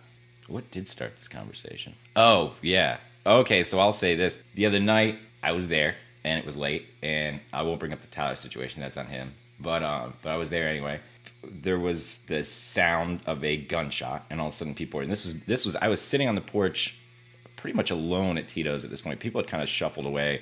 [0.48, 1.96] What did start this conversation?
[2.16, 2.98] Oh, yeah.
[3.26, 4.44] Okay, so I'll say this.
[4.56, 8.02] The other night, I was there, and it was late, and I won't bring up
[8.02, 8.82] the Tyler situation.
[8.82, 9.34] That's on him.
[9.60, 11.00] But um, but I was there anyway.
[11.44, 15.04] There was the sound of a gunshot, and all of a sudden, people were.
[15.04, 15.76] And this was this was.
[15.76, 16.98] I was sitting on the porch,
[17.56, 19.20] pretty much alone at Tito's at this point.
[19.20, 20.42] People had kind of shuffled away.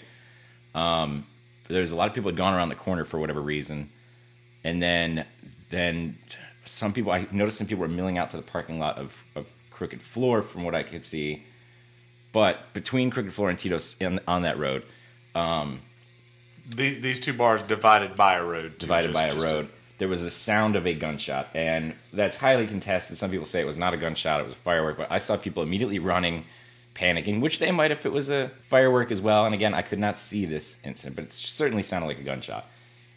[0.74, 1.26] Um,
[1.68, 3.90] there was a lot of people had gone around the corner for whatever reason,
[4.64, 5.26] and then
[5.70, 6.18] then
[6.66, 9.48] some people I noticed some people were milling out to the parking lot of, of
[9.72, 11.44] Crooked Floor from what I could see.
[12.32, 14.84] But between Crooked Floor and Tito's in, on that road,
[15.36, 15.82] Um,
[16.76, 18.78] these, these two bars divided by a road.
[18.78, 22.66] divided just- by a road, there was the sound of a gunshot, and that's highly
[22.68, 23.18] contested.
[23.18, 24.98] Some people say it was not a gunshot; it was a firework.
[24.98, 26.46] But I saw people immediately running,
[26.96, 29.46] panicking, which they might if it was a firework as well.
[29.46, 32.66] And again, I could not see this incident, but it certainly sounded like a gunshot.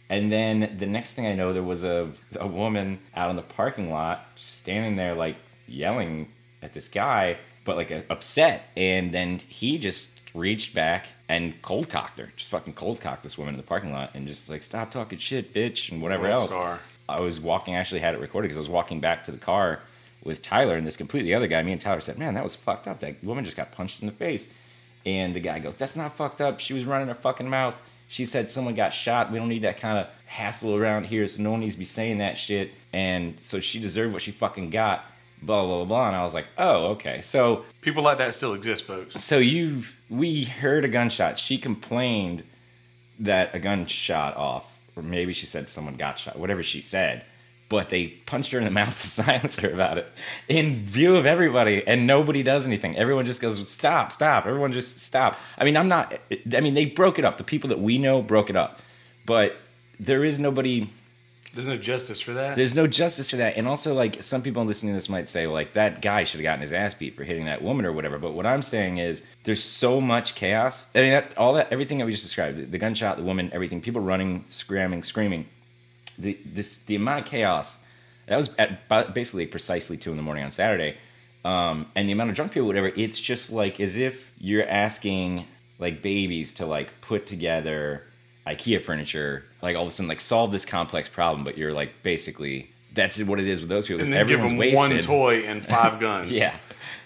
[0.09, 3.41] And then the next thing I know, there was a a woman out in the
[3.41, 6.27] parking lot, standing there like yelling
[6.61, 8.69] at this guy, but like upset.
[8.77, 13.37] And then he just reached back and cold cocked her, just fucking cold cocked this
[13.37, 16.39] woman in the parking lot, and just like stop talking shit, bitch, and whatever World
[16.41, 16.49] else.
[16.49, 16.79] star.
[17.07, 19.37] I was walking, I actually had it recorded because I was walking back to the
[19.37, 19.81] car
[20.23, 21.61] with Tyler and this completely other guy.
[21.61, 22.99] Me and Tyler said, "Man, that was fucked up.
[22.99, 24.49] That woman just got punched in the face."
[25.05, 26.59] And the guy goes, "That's not fucked up.
[26.59, 27.77] She was running her fucking mouth.
[28.07, 29.31] She said someone got shot.
[29.31, 31.27] We don't need that kind of hassle around here.
[31.27, 32.71] So no one needs to be saying that shit.
[32.91, 35.05] And so she deserved what she fucking got."
[35.45, 35.85] Blah blah blah.
[35.85, 36.07] blah.
[36.07, 39.23] And I was like, "Oh, okay." So People like that still exist, folks.
[39.23, 41.37] so you've we heard a gunshot.
[41.39, 42.43] She complained
[43.19, 47.23] that a gun shot off, or maybe she said someone got shot, whatever she said.
[47.67, 50.07] But they punched her in the mouth to silence her about it
[50.47, 52.95] in view of everybody, and nobody does anything.
[52.97, 55.37] Everyone just goes, "Stop, stop!" Everyone just stop.
[55.57, 56.13] I mean, I'm not.
[56.53, 57.37] I mean, they broke it up.
[57.37, 58.79] The people that we know broke it up,
[59.25, 59.55] but
[59.99, 60.87] there is nobody
[61.55, 62.57] There's no justice for that.
[62.57, 63.55] there's no justice for that.
[63.55, 66.43] And also, like, some people listening to this might say, like, that guy should have
[66.43, 68.19] gotten his ass beat for hitting that woman or whatever.
[68.19, 70.89] But what I'm saying is, there's so much chaos.
[70.93, 73.79] I mean, that, all that, everything that we just described the, gunshot, the woman, everything,
[73.79, 75.47] people running, screaming, screaming.
[76.19, 77.79] The, this, the amount of chaos,
[78.27, 80.97] that was at basically precisely two in the morning on Saturday.
[81.45, 85.45] Um, and the amount of drunk people, whatever, it's just like as if you're asking,
[85.79, 88.03] like, babies to, like, put together
[88.47, 92.03] IKEA furniture, like all of a sudden, like solve this complex problem, but you're like
[92.03, 94.03] basically that's what it is with those people.
[94.03, 94.77] and then give them wasted.
[94.77, 96.31] one toy and five guns.
[96.31, 96.55] Yeah,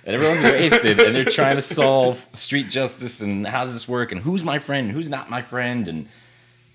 [0.05, 4.11] and everyone's wasted, and they're trying to solve street justice and how does this work,
[4.11, 6.07] and who's my friend, and who's not my friend, and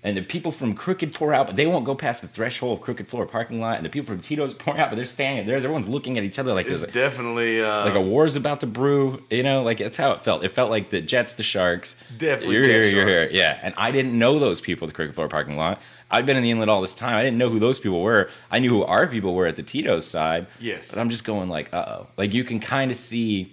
[0.05, 2.83] and the people from Crooked pour out, but they won't go past the threshold of
[2.85, 5.55] Crooked Floor parking lot, and the people from Tito's pour out, but they're standing there.
[5.57, 8.67] Everyone's looking at each other like It's a- definitely uh, like a war's about to
[8.67, 9.23] brew.
[9.31, 10.43] You know, like that's how it felt.
[10.43, 11.95] It felt like the Jets, the Sharks.
[12.17, 13.27] Definitely You're here, you're here.
[13.31, 15.81] Yeah, and I didn't know those people at the Crooked Floor parking lot.
[16.11, 17.15] I'd been in the inlet all this time.
[17.15, 18.29] I didn't know who those people were.
[18.51, 20.45] I knew who our people were at the Tito's side.
[20.59, 20.91] Yes.
[20.91, 22.07] but I'm just going like, uh oh.
[22.15, 23.51] Like you can kind of see,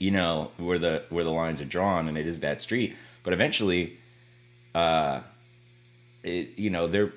[0.00, 2.96] you know, where the where the lines are drawn, and it is that street.
[3.22, 3.98] But eventually,
[4.74, 5.20] uh,
[6.22, 7.12] it, you know, there.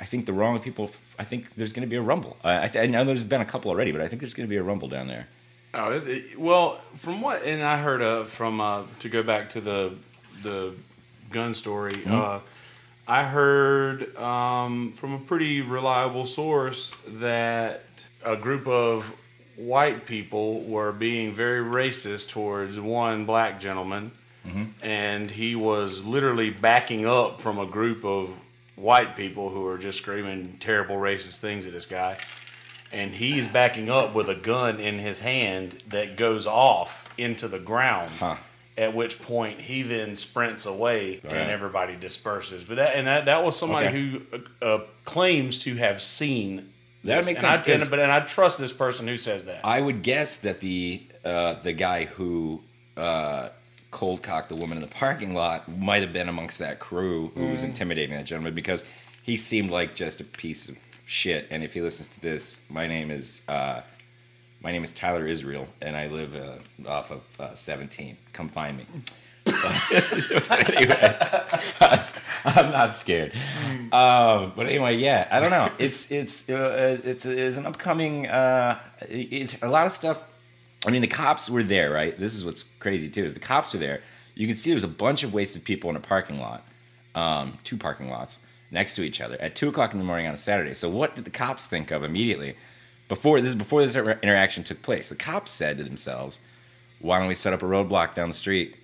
[0.00, 0.90] I think the wrong people.
[1.18, 2.36] I think there's going to be a rumble.
[2.44, 4.50] I, I, I know there's been a couple already, but I think there's going to
[4.50, 5.26] be a rumble down there.
[5.74, 9.60] Oh, it- well, from what and I heard uh, from uh, to go back to
[9.60, 9.92] the
[10.42, 10.74] the
[11.30, 11.92] gun story.
[11.92, 12.12] Mm-hmm.
[12.14, 12.38] Uh,
[13.06, 17.82] I heard um, from a pretty reliable source that
[18.24, 19.10] a group of
[19.56, 24.12] white people were being very racist towards one black gentleman,
[24.46, 24.64] Mm-hmm.
[24.82, 28.30] and he was literally backing up from a group of
[28.80, 32.16] white people who are just screaming terrible racist things at this guy
[32.92, 37.58] and he's backing up with a gun in his hand that goes off into the
[37.58, 38.10] ground.
[38.18, 38.36] Huh.
[38.78, 41.34] At which point he then sprints away Right.
[41.34, 42.64] and everybody disperses.
[42.64, 43.96] But that and that, that was somebody Okay.
[44.00, 44.20] who
[44.62, 46.70] uh, uh, claims to have seen.
[47.04, 47.26] That this.
[47.26, 49.60] makes And I- sense, and- but and I trust this person who says that.
[49.64, 52.62] I would guess that the uh, the guy who
[52.96, 53.48] uh,
[53.98, 55.58] cold cocked the woman in the parking lot
[55.88, 57.50] might have been amongst that crew who Mm.
[57.52, 58.84] was intimidating that gentleman because
[59.22, 61.48] he seemed like just a piece of shit.
[61.50, 63.80] And if he listens to this, my name is uh,
[64.62, 68.16] my name is Tyler Israel, and I live uh, off of uh, 17.
[68.32, 68.84] Come find me.
[70.48, 71.16] But anyway,
[72.44, 73.32] I'm not scared.
[73.92, 75.68] Um, but anyway, yeah, I don't know.
[75.78, 78.26] It's it's uh, it's it's an upcoming.
[78.28, 80.22] Uh, it's a lot of stuff.
[80.86, 82.18] I mean, the cops were there, right?
[82.18, 83.24] This is what's crazy too.
[83.24, 84.00] Is the cops are there.
[84.34, 86.64] You can see there's a bunch of wasted people in a parking lot,
[87.14, 88.38] um, two parking lots
[88.70, 90.74] next to each other at two o'clock in the morning on a Saturday.
[90.74, 92.54] So what did the cops think of immediately?
[93.08, 95.08] Before this is before this interaction took place.
[95.08, 96.40] The cops said to themselves,
[97.00, 98.76] "Why don't we set up a roadblock down the street?"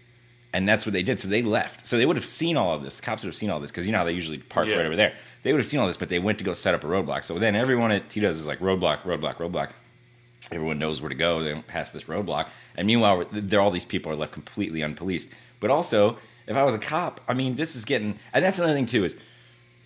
[0.52, 1.20] And that's what they did.
[1.20, 1.86] So they left.
[1.86, 2.96] So they would have seen all of this.
[2.96, 4.76] The cops would have seen all this because you know how they usually park Yeah.
[4.76, 5.12] right over there.
[5.42, 7.22] They would have seen all this, but they went to go set up a roadblock.
[7.24, 9.70] So then everyone at Tito's is like roadblock, roadblock, roadblock.
[10.52, 11.42] Everyone knows where to go.
[11.42, 12.48] They don't pass this roadblock.
[12.76, 15.32] And meanwhile, there all these people are left completely unpoliced.
[15.60, 18.18] But also, if I was a cop, I mean, this is getting.
[18.32, 19.16] And that's another thing too is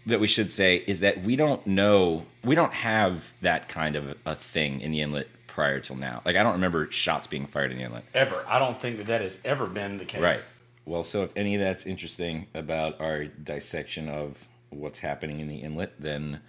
[0.07, 4.17] that we should say is that we don't know, we don't have that kind of
[4.25, 6.23] a thing in the inlet prior till now.
[6.25, 8.05] Like I don't remember shots being fired in the inlet.
[8.15, 8.45] ever.
[8.49, 10.21] I don't think that that has ever been the case.
[10.21, 10.49] Right.
[10.87, 15.57] Well, so if any of that's interesting about our dissection of what's happening in the
[15.57, 16.41] inlet, then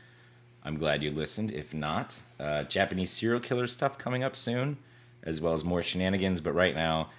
[0.63, 1.51] I'm glad you listened.
[1.51, 4.77] If not, uh, Japanese serial killer stuff coming up soon,
[5.23, 6.41] as well as more shenanigans.
[6.41, 7.09] But right now,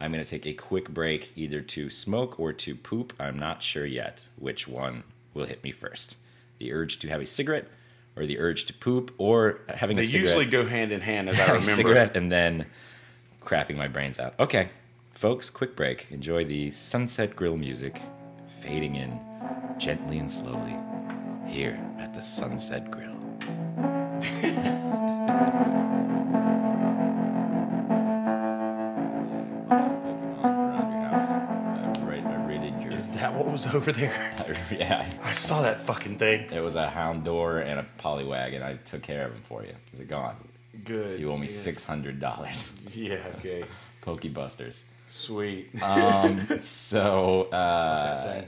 [0.00, 3.12] I'm going to take a quick break either to smoke or to poop.
[3.18, 5.02] I'm not sure yet which one
[5.34, 6.16] will hit me first.
[6.58, 7.68] The urge to have a cigarette,
[8.16, 11.28] or the urge to poop, or having They a cigarette usually go hand in hand,
[11.28, 11.66] as I remember.
[11.70, 12.66] cigarette and then
[13.42, 14.34] crapping my brains out.
[14.40, 14.68] Okay,
[15.12, 16.08] folks, quick break.
[16.10, 18.00] Enjoy the Sunset Grill music
[18.60, 19.20] fading in
[19.78, 20.76] gently and slowly
[21.46, 23.15] here at the Sunset Grill.
[33.56, 34.54] Was over there?
[34.70, 36.50] yeah, I saw that fucking thing.
[36.52, 39.72] it was a Houndour and a Poliwag, and I took care of them for you.
[39.94, 40.36] They're gone.
[40.84, 41.18] Good.
[41.18, 41.52] You owe me yeah.
[41.54, 42.70] six hundred dollars.
[42.94, 43.16] Yeah.
[43.38, 43.64] Okay.
[44.02, 44.84] Pokey Busters.
[45.06, 45.70] Sweet.
[45.82, 48.44] Um, so uh,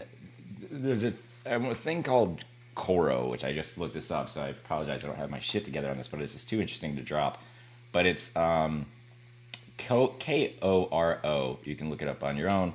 [0.70, 1.14] there's a,
[1.46, 2.44] um, a thing called
[2.74, 5.04] Koro, which I just looked this up, so I apologize.
[5.04, 7.42] I don't have my shit together on this, but this is too interesting to drop.
[7.92, 8.84] But it's um,
[9.78, 11.60] K O R O.
[11.64, 12.74] You can look it up on your own.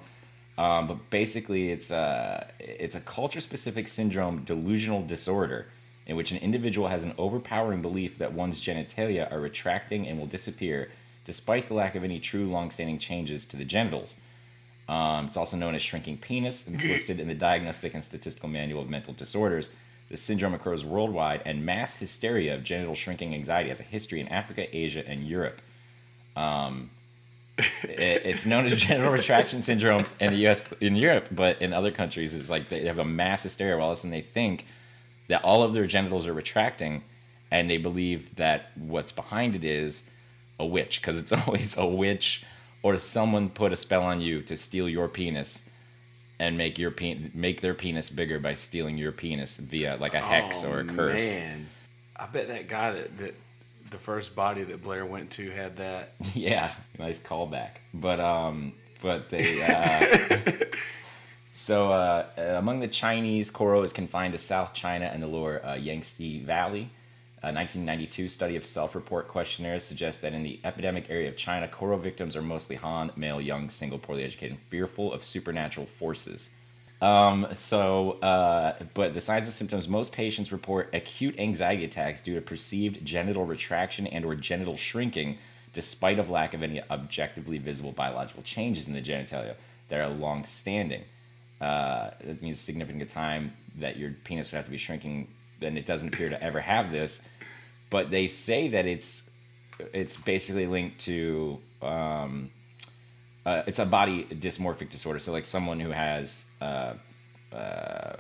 [0.58, 5.68] Um, but basically, it's a it's a culture specific syndrome delusional disorder
[6.06, 10.28] in which an individual has an overpowering belief that one's genitalia are retracting and will
[10.28, 10.92] disappear,
[11.26, 14.18] despite the lack of any true long-standing changes to the genitals.
[14.90, 18.50] Um, it's also known as shrinking penis, and it's listed in the Diagnostic and Statistical
[18.50, 19.70] Manual of Mental Disorders.
[20.10, 24.28] The syndrome occurs worldwide, and mass hysteria of genital shrinking anxiety has a history in
[24.28, 25.62] Africa, Asia, and Europe.
[26.36, 26.90] Um,
[27.58, 30.66] it- it's known as genital retraction syndrome in the U.S.
[30.82, 33.78] in Europe, but in other countries, it's like they have a mass hysteria.
[33.80, 34.66] All of they think
[35.28, 37.04] that all of their genitals are retracting,
[37.52, 40.04] and they believe that what's behind it is
[40.60, 42.44] a witch, because it's always a witch
[42.82, 45.64] or someone put a spell on you to steal your penis
[46.40, 50.20] and make your pe- make their penis bigger by stealing your penis via like a
[50.20, 51.38] hex or a oh, curse.
[51.38, 51.70] Oh, Man,
[52.18, 53.36] I bet that guy that, that
[53.94, 56.16] the first body that Blair went to had that.
[56.34, 57.78] Yeah, nice callback.
[57.94, 60.66] But um, but they uh,
[61.54, 65.66] so uh, uh, among the Chinese, Koro is confined to South China and the lower
[65.66, 66.90] uh, Yangtze Valley.
[67.44, 71.98] A 1992 study of self-report questionnaires suggests that in the epidemic area of China, Koro
[71.98, 76.52] victims are mostly Han, male, young, single, poorly educated, and fearful of supernatural forces.
[77.04, 82.36] Um, so, uh, but the signs and symptoms, most patients report acute anxiety attacks due
[82.36, 85.38] to perceived genital retraction and or genital shrinking,
[85.74, 89.56] despite of lack of any objectively visible biological changes in the genitalia
[89.90, 91.04] that are long-standing.
[91.60, 95.28] Uh, it means significant time that your penis would have to be shrinking,
[95.60, 97.28] then it doesn't appear to ever have this.
[97.90, 99.30] But they say that it's
[99.92, 102.50] it's basically linked to um,
[103.46, 105.20] uh, it's a body dysmorphic disorder.
[105.20, 108.16] So like someone who has uh, uh,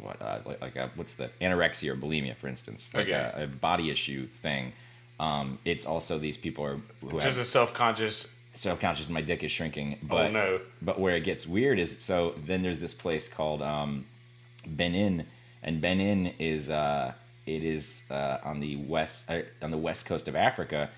[0.00, 3.32] what uh, like, like a, what's the anorexia or bulimia, for instance, like Okay.
[3.34, 4.72] a, a body issue thing.
[5.20, 8.32] Um, it's also these people are who Just have a self-conscious.
[8.54, 9.08] self-conscious.
[9.08, 10.60] My dick is shrinking, but oh no.
[10.80, 14.04] but where it gets weird is so then there's this place called um,
[14.66, 15.26] Benin,
[15.64, 17.12] and Benin is uh,
[17.46, 20.88] it is uh, on the west uh, on the west coast of Africa,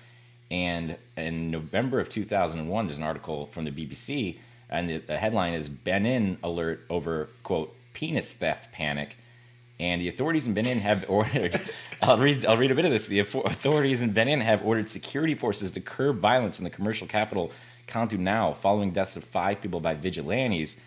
[0.51, 4.37] and in November of 2001, there's an article from the BBC
[4.71, 9.17] And the, the headline is Benin alert over quote penis theft panic.
[9.79, 11.59] And the authorities in Benin have ordered.
[12.01, 12.45] I'll read.
[12.45, 13.07] I'll read a bit of this.
[13.07, 17.51] The authorities in Benin have ordered security forces to curb violence in the commercial capital,
[17.87, 20.77] Cotonou, following deaths of five people by vigilantes.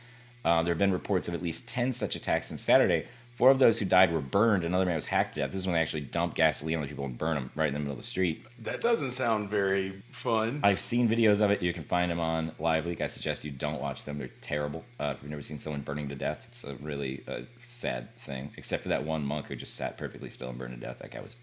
[0.44, 3.06] Uh, there have been reports of at least ten such attacks since Saturday.
[3.36, 4.62] Four of those who died were burned.
[4.62, 5.50] Another man was hacked to death.
[5.50, 7.74] This is when they actually dump gasoline on the people and burn them right in
[7.74, 8.46] the middle of the street.
[8.60, 10.60] That doesn't sound very fun.
[10.62, 11.60] I've seen videos of it.
[11.60, 13.00] You can find them on Live Leak.
[13.00, 14.18] I suggest you don't watch them.
[14.18, 14.84] They're terrible.
[15.00, 18.52] Uh, if you've never seen someone burning to death, it's a really uh, sad thing.
[18.56, 21.00] Except for that one monk who just sat perfectly still and burned to death.
[21.00, 21.36] That guy was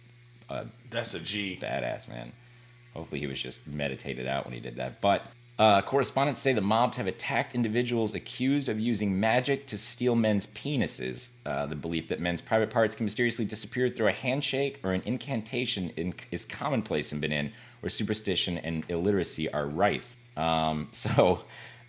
[0.50, 1.60] a That's a G.
[1.62, 2.32] badass, man.
[2.94, 5.02] Hopefully he was just meditated out when he did that.
[5.02, 5.24] But
[5.62, 10.48] uh, correspondents say the mobs have attacked individuals accused of using magic to steal men's
[10.48, 11.30] penises.
[11.46, 15.04] Uh, the belief that men's private parts can mysteriously disappear through a handshake or an
[15.06, 20.18] incantation in, is commonplace in Benin, where superstition and illiteracy are rife.
[20.36, 21.44] Um, so.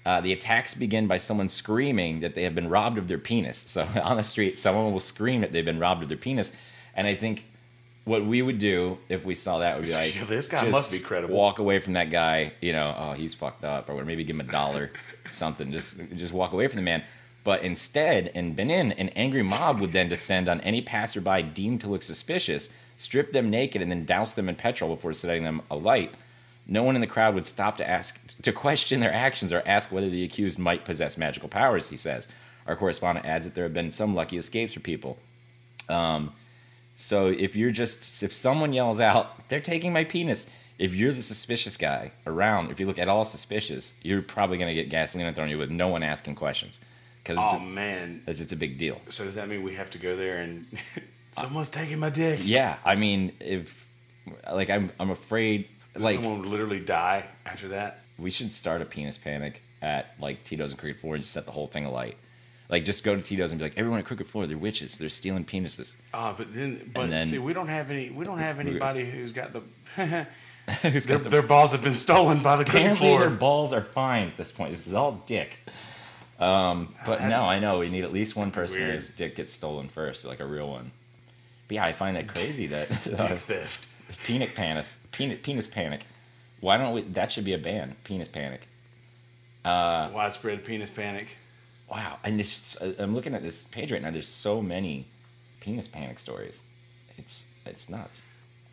[0.04, 3.56] Uh, the attacks begin by someone screaming that they have been robbed of their penis.
[3.56, 6.50] So on the street, someone will scream that they've been robbed of their penis,
[6.96, 7.44] and I think
[8.04, 10.98] what we would do if we saw that would be like, This guy must be
[10.98, 11.34] credible.
[11.34, 12.52] Walk away from that guy.
[12.60, 14.90] You know, oh, he's fucked up, or maybe give him a dollar,
[15.30, 15.72] something.
[15.72, 17.02] Just just walk away from the man.
[17.44, 21.88] But instead, in Benin, an angry mob would then descend on any passerby deemed to
[21.88, 26.14] look suspicious, strip them naked, and then douse them in petrol before setting them alight.
[26.68, 29.90] No one in the crowd would stop to ask to question their actions or ask
[29.90, 31.88] whether the accused might possess magical powers.
[31.88, 32.28] He says.
[32.66, 35.18] Our correspondent adds that there have been some lucky escapes for people.
[35.88, 36.32] Um,
[37.02, 40.46] so if you're just if someone yells out, "They're taking my penis,"
[40.78, 44.68] if you're the suspicious guy around, if you look at all suspicious, you're probably going
[44.68, 46.80] to get gasoline thrown at you with no one asking questions
[47.22, 48.22] because it's, Oh a- man.
[48.24, 49.00] 'cause it's a big deal.
[49.08, 50.66] So does that mean we have to go there and
[51.32, 52.40] someone's taking my dick?
[52.42, 53.86] Yeah, I mean, if
[54.52, 57.98] like I'm, I'm afraid Does like someone would literally die after that?
[58.18, 61.44] we should start a penis panic at like Tito's and Crooked Floor and just set
[61.44, 62.16] the whole thing alight.
[62.68, 65.08] Like just go to Tito's and be like, everyone at Crooked Floor, they're witches, they're
[65.10, 65.94] stealing penises.
[66.14, 68.10] Ah, but then, but then- see, we don't have any.
[68.10, 69.62] We don't have anybody who's got the.
[70.82, 73.18] Who's their, got the- their balls have been stolen by the Apparently, floor.
[73.18, 74.70] their balls are fine at this point.
[74.70, 75.58] This is all dick.
[76.38, 78.94] Um, but no, I know we need at least one person Weird.
[78.94, 80.92] whose dick gets stolen first, like a real one.
[81.66, 83.88] But yeah, I find that crazy that uh, Dick theft.
[84.24, 86.02] penis panic, penis, penis panic.
[86.60, 87.02] Why don't we?
[87.02, 87.96] That should be a ban.
[88.04, 88.60] Penis panic.
[89.64, 91.36] Uh, Widespread penis panic.
[91.92, 94.10] Wow, and it's, uh, I'm looking at this page right now.
[94.10, 95.04] There's so many
[95.60, 96.62] penis panic stories.
[97.18, 98.22] It's it's nuts.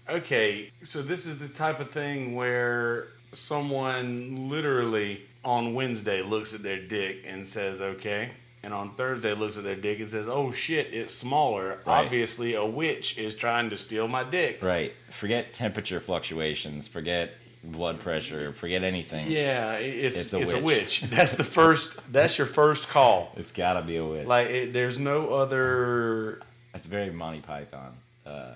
[0.08, 6.64] Okay, so this is the type of thing where someone literally on Wednesday looks at
[6.64, 8.32] their dick and says, okay.
[8.64, 11.80] And on Thursday looks at their dick and says, oh shit, it's smaller.
[11.86, 12.06] Right.
[12.06, 14.64] Obviously, a witch is trying to steal my dick.
[14.64, 14.94] Right.
[15.12, 16.88] Forget temperature fluctuations.
[16.88, 17.32] Forget
[17.64, 18.52] blood pressure.
[18.54, 19.30] Forget anything.
[19.32, 21.02] Yeah, it- it's It's it's a a, witch.
[21.02, 21.12] witch.
[21.12, 22.00] That's the first.
[22.12, 23.32] That's your first call.
[23.38, 24.28] It's gotta be a witch.
[24.28, 26.42] Like, it, there's no other.
[26.74, 27.94] It's very Monty Python.
[28.26, 28.54] Uh,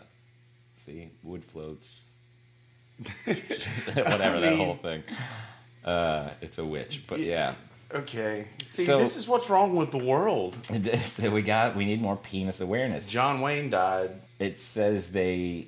[0.77, 2.05] see, wood floats.
[3.25, 5.03] Whatever that mean- whole thing.
[5.83, 7.55] Uh, it's a witch, but yeah.
[7.93, 8.47] Okay.
[8.63, 10.53] See, So- this is what's wrong with the world.
[10.71, 11.75] This, we got.
[11.75, 13.09] We need more penis awareness.
[13.09, 14.11] John Wayne died.
[14.39, 15.67] It says they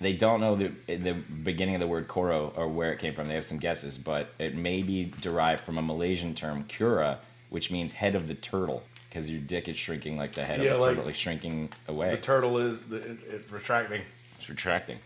[0.00, 3.28] they don't know the the beginning of the word koro or where it came from.
[3.28, 7.18] They have some guesses, but it may be derived from a Malaysian term kura,
[7.50, 10.72] which means head of the turtle, because your dick is shrinking like the head Yeah,
[10.72, 12.10] of the like- turtle, like shrinking away.
[12.10, 14.02] The turtle is the, it's, it's retracting.
[14.38, 14.98] It's retracting.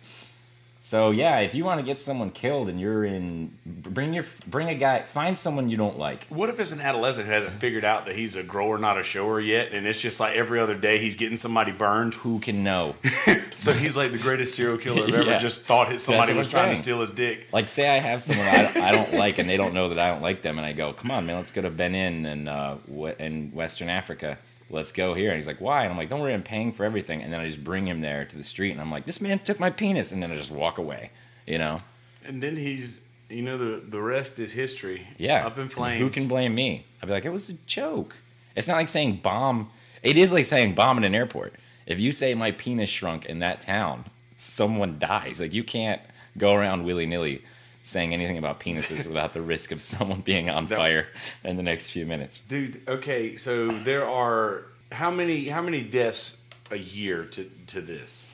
[0.90, 4.68] So yeah, if you want to get someone killed and you're in, bring your bring
[4.70, 6.26] a guy, find someone you don't like.
[6.31, 9.05] What if it's an adolescent who hasn't figured out that he's a grower, not a
[9.05, 12.14] shower yet, and it's just like every other day he's getting somebody burned?
[12.14, 12.96] Who can know?
[13.57, 15.37] So he's like the greatest serial killer I've ever Yeah.
[15.38, 17.46] just thought his, somebody was trying to steal his dick.
[17.53, 19.98] Like, say I have someone I don't, I don't like, and they don't know that
[19.98, 22.48] I don't like them, and I go, "Come on, man, let's go to Benin and
[22.48, 24.38] uh, w- in Western Africa.
[24.70, 26.85] Let's go here." And he's like, "Why?" And I'm like, "Don't worry, I'm paying for
[26.85, 29.21] everything." And then I just bring him there to the street, and I'm like, "This
[29.21, 31.10] man took my penis," and then I just walk away.
[31.46, 31.83] You know?
[32.25, 35.06] And then he's, you know, the the rest is history.
[35.18, 35.46] Yeah.
[35.46, 36.00] Up in And flames.
[36.00, 36.85] Who can blame me?
[37.02, 38.14] I'd be like, "It was a joke."
[38.56, 39.71] It's not like saying bomb.
[40.02, 41.54] It is like saying bomb in an airport.
[41.87, 44.04] If you say my penis shrunk in that town,
[44.37, 45.40] someone dies.
[45.40, 46.00] Like you can't
[46.38, 47.42] go around willy nilly
[47.90, 51.08] saying anything about penises without the risk of someone being on fire
[51.44, 52.40] in the next few minutes.
[52.42, 58.28] Dude, okay, so there are how many how many deaths a year to to this?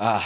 [0.00, 0.24] Uh,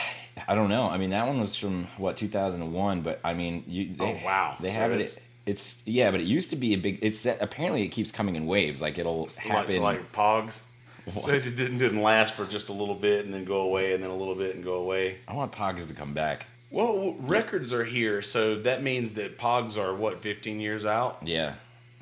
[0.49, 0.89] I don't know.
[0.89, 3.95] I mean, that one was from what 2001, but I mean, you.
[3.95, 4.57] They, Oh, wow.
[4.61, 5.23] They So have it's- it.
[5.45, 7.01] It's yeah, but it used to be a big.
[7.03, 8.81] It's apparently it keeps coming in waves.
[8.81, 9.73] Like it'll happen.
[9.73, 10.63] so like pogs.
[11.05, 11.21] What?
[11.25, 14.01] So it didn't didn't last for just a little bit and then go away and
[14.01, 15.17] then a little bit and go away.
[15.27, 16.47] I want Pogs to come back.
[16.73, 21.19] Well, records are here, so that means that pogs are what 15 years out.
[21.23, 21.55] Yeah,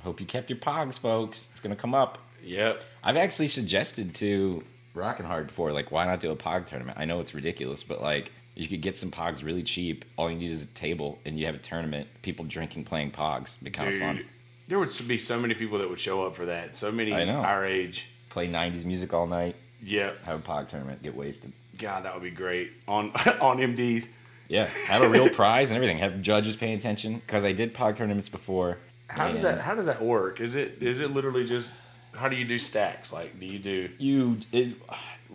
[0.05, 1.49] hope you kept your pogs, folks.
[1.51, 2.19] It's gonna come up.
[2.45, 2.83] Yep.
[3.03, 4.63] I've actually suggested to
[4.95, 6.99] Rockin' Hard before, like, why not do a pog tournament?
[6.99, 10.05] I know it's ridiculous, but like, you could get some pogs really cheap.
[10.17, 12.07] All you need is a table, and you have a tournament.
[12.23, 13.55] People drinking, playing pogs.
[13.57, 14.25] It'd be kind of fun.
[14.69, 16.77] There would be so many people that would show up for that.
[16.77, 17.41] So many I know.
[17.41, 18.09] our age.
[18.29, 19.57] Play '90s music all night.
[19.83, 20.25] Yep.
[20.25, 21.03] Have a pog tournament.
[21.03, 21.53] Get wasted.
[21.79, 23.11] God, that would be great on
[23.41, 24.11] on MDs.
[24.51, 25.99] Yeah, have a real prize and everything.
[25.99, 28.79] Have judges paying attention because I did pog tournaments before.
[29.07, 30.41] How does that How does that work?
[30.41, 31.73] Is it Is it literally just
[32.15, 33.13] How do you do stacks?
[33.13, 33.89] Like, do you do?
[33.99, 34.75] You, it,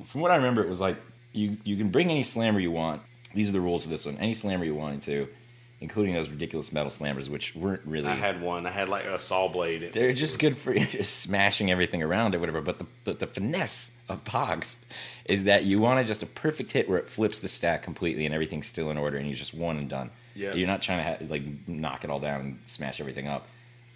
[0.06, 0.98] from what I remember, it was like
[1.32, 3.02] you you can bring any slammer you want.
[3.34, 4.18] These are the rules for this one.
[4.18, 5.30] Any slammer you wanted to,
[5.80, 8.10] including those ridiculous metal slammers, which weren't really.
[8.10, 8.68] I had one.
[8.68, 9.92] I had like a saw blade.
[9.94, 12.60] They're just good for just smashing everything around or whatever.
[12.60, 14.76] But the but the finesse of Pogs
[15.26, 18.26] is that you want to just a perfect hit where it flips the stack completely
[18.26, 20.10] and everything's still in order and you're just one and done.
[20.36, 20.54] Yeah.
[20.54, 23.48] You're not trying to ha- like knock it all down and smash everything up.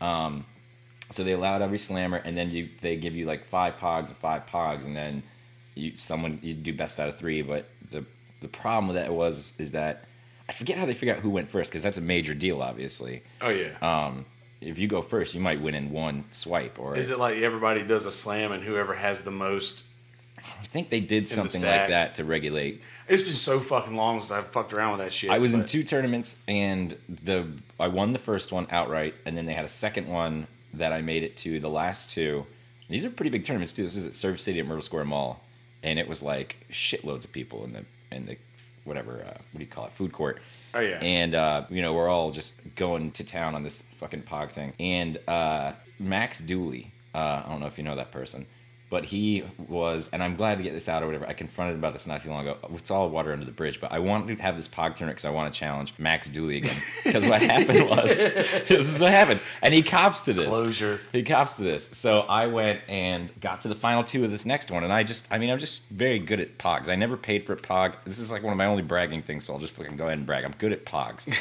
[0.01, 0.45] Um,
[1.11, 4.17] so they allowed every slammer, and then you they give you like five Pogs and
[4.17, 5.23] five Pogs, and then
[5.75, 7.41] you someone you do best out of three.
[7.41, 8.05] But the
[8.41, 10.05] the problem with that was is that
[10.47, 13.21] I forget how they figure out who went first because that's a major deal, obviously
[13.41, 13.75] Oh yeah.
[13.81, 14.25] um,
[14.61, 16.79] if you go first, you might win in one swipe.
[16.79, 19.83] Or Is it like everybody does a slam and whoever has the most?
[20.61, 21.81] I think they did something stack?
[21.81, 22.81] like that to regulate.
[23.07, 25.29] It's been so fucking long since I've fucked around with that shit.
[25.29, 27.47] I was in two tournaments, and the
[27.79, 31.01] I won the first one outright, and then they had a second one that I
[31.01, 32.45] made it to the last two.
[32.89, 33.83] These are pretty big tournaments too.
[33.83, 35.41] This is at Surf City at Myrtle Square Mall,
[35.83, 38.37] and it was like shitloads of people in the in the
[38.83, 40.39] whatever uh, what do you call it food court.
[40.73, 40.99] Oh yeah.
[41.01, 44.73] And uh, you know, we're all just going to town on this fucking pog thing.
[44.79, 48.45] And uh, Max Dooley, uh, I don't know if you know that person,
[48.89, 51.27] but he was, and I'm glad to get this out or whatever.
[51.27, 52.57] I confronted about this not too long ago.
[52.73, 55.25] It's all water under the bridge, but I wanted to have this pog tournament because
[55.25, 56.75] I want to challenge Max Dooley again.
[57.03, 58.17] Because what happened was,
[58.67, 60.47] this is what happened, and he cops to this.
[60.47, 60.99] Closure.
[61.11, 61.89] He cops to this.
[61.91, 65.03] So I went and got to the final two of this next one, and I
[65.03, 66.89] just, I mean, I'm just very good at pogs.
[66.89, 67.93] I never paid for a pog.
[68.05, 70.17] This is like one of my only bragging things, so I'll just fucking go ahead
[70.17, 70.43] and brag.
[70.45, 71.31] I'm good at pogs.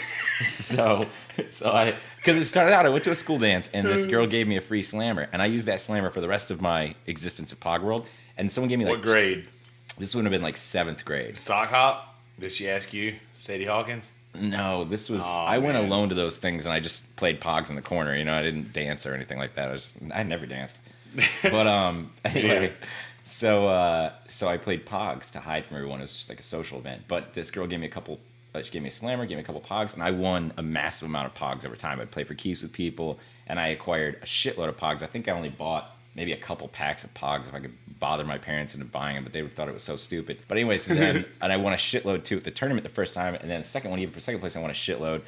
[0.44, 1.06] so,
[1.50, 1.94] so I,
[2.28, 4.56] because it started out, I went to a school dance, and this girl gave me
[4.56, 7.60] a free slammer, and I used that slammer for the rest of my existence at
[7.60, 8.06] Pog World.
[8.36, 9.48] And someone gave me like what grade?
[9.96, 11.38] This would have been like seventh grade.
[11.38, 12.16] Sock hop?
[12.38, 14.12] Did she ask you, Sadie Hawkins?
[14.38, 15.86] No, this was Aw, I went man.
[15.86, 18.14] alone to those things and I just played pogs in the corner.
[18.14, 19.70] You know, I didn't dance or anything like that.
[19.70, 20.80] I was I never danced.
[21.42, 22.86] but um, anyway, Yeah.
[23.24, 25.98] so uh, so I played pogs to hide from everyone.
[26.00, 27.04] It was just like a social event.
[27.08, 28.20] But this girl gave me a couple.
[28.58, 30.62] Uh, she gave me a slammer, gave me a couple pogs, and I won a
[30.62, 32.00] massive amount of pogs over time.
[32.00, 35.02] I'd play for keeps with people, and I acquired a shitload of pogs.
[35.02, 38.24] I think I only bought maybe a couple packs of pogs if I could bother
[38.24, 40.38] my parents into buying them, but they thought it was so stupid.
[40.48, 43.34] But anyways, then and I won a shitload too at the tournament the first time,
[43.34, 45.22] and then the second one, even for second place, I won a shitload.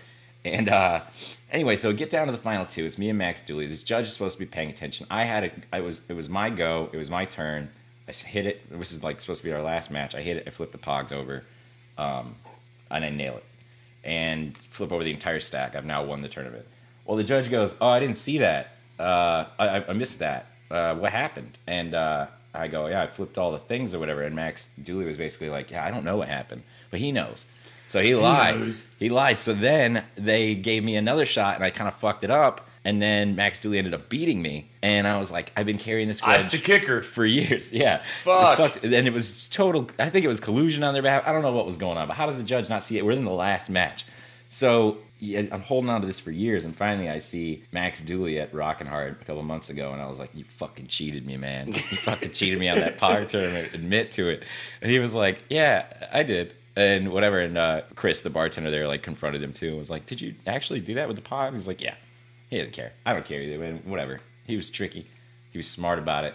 [0.45, 1.03] And uh,
[1.53, 2.85] anyway, so get down to the final two.
[2.85, 3.67] It's me and Max Dooley.
[3.67, 5.07] This judge is supposed to be paying attention.
[5.11, 6.89] I had a, I was, it was my go.
[6.93, 7.69] It was my turn.
[8.09, 8.63] I hit it.
[8.71, 10.15] This is like supposed to be our last match.
[10.15, 10.45] I hit it.
[10.47, 11.45] I flipped the pogs over,
[11.99, 12.35] um,
[12.91, 13.45] and I nail it,
[14.05, 15.75] and flip over the entire stack.
[15.77, 16.67] I've now won the tournament.
[17.05, 18.73] Well, the judge goes, "Oh, I didn't see that.
[18.99, 20.47] Uh, I, I- missed that.
[20.71, 24.23] Uh, what happened?" And uh, I go, "Yeah, I flipped all the things or whatever."
[24.23, 27.47] And Max Dooley was basically like, "Yeah, I don't know what happened, but he knows."
[27.89, 28.73] So he lied.
[29.01, 29.41] He lied.
[29.41, 32.69] So then they gave me another shot, and I kind of fucked it up.
[32.83, 36.09] And then Max Dooley ended up beating me, and I was like, "I've been carrying
[36.09, 37.03] this grudge Ice the kicker.
[37.03, 38.57] for years." Yeah, Fuck.
[38.57, 39.91] Fucked- And it was total.
[39.99, 41.25] I think it was collusion on their behalf.
[41.27, 43.05] I don't know what was going on, but how does the judge not see it?
[43.05, 44.07] We're in the last match,
[44.49, 48.41] so yeah, I'm holding on to this for years, and finally I see Max Dooley
[48.41, 51.37] at Rockin' Hard a couple months ago, and I was like, "You fucking cheated me,
[51.37, 51.69] man!
[51.69, 51.75] You
[52.09, 53.75] fucking cheated me on that power tournament.
[53.75, 54.43] Admit to it."
[54.81, 58.89] And he was like, "Yeah, I did." And whatever, and uh, Chris, the bartender there,
[58.89, 59.69] like confronted him too.
[59.69, 61.97] and Was like, "Did you actually do that with the pods?" He's like, "Yeah."
[62.51, 62.93] He didn't care.
[63.07, 63.59] I don't care either.
[63.59, 63.81] Man.
[63.85, 64.21] Whatever.
[64.47, 65.07] He was tricky.
[65.53, 66.35] He was smart about it.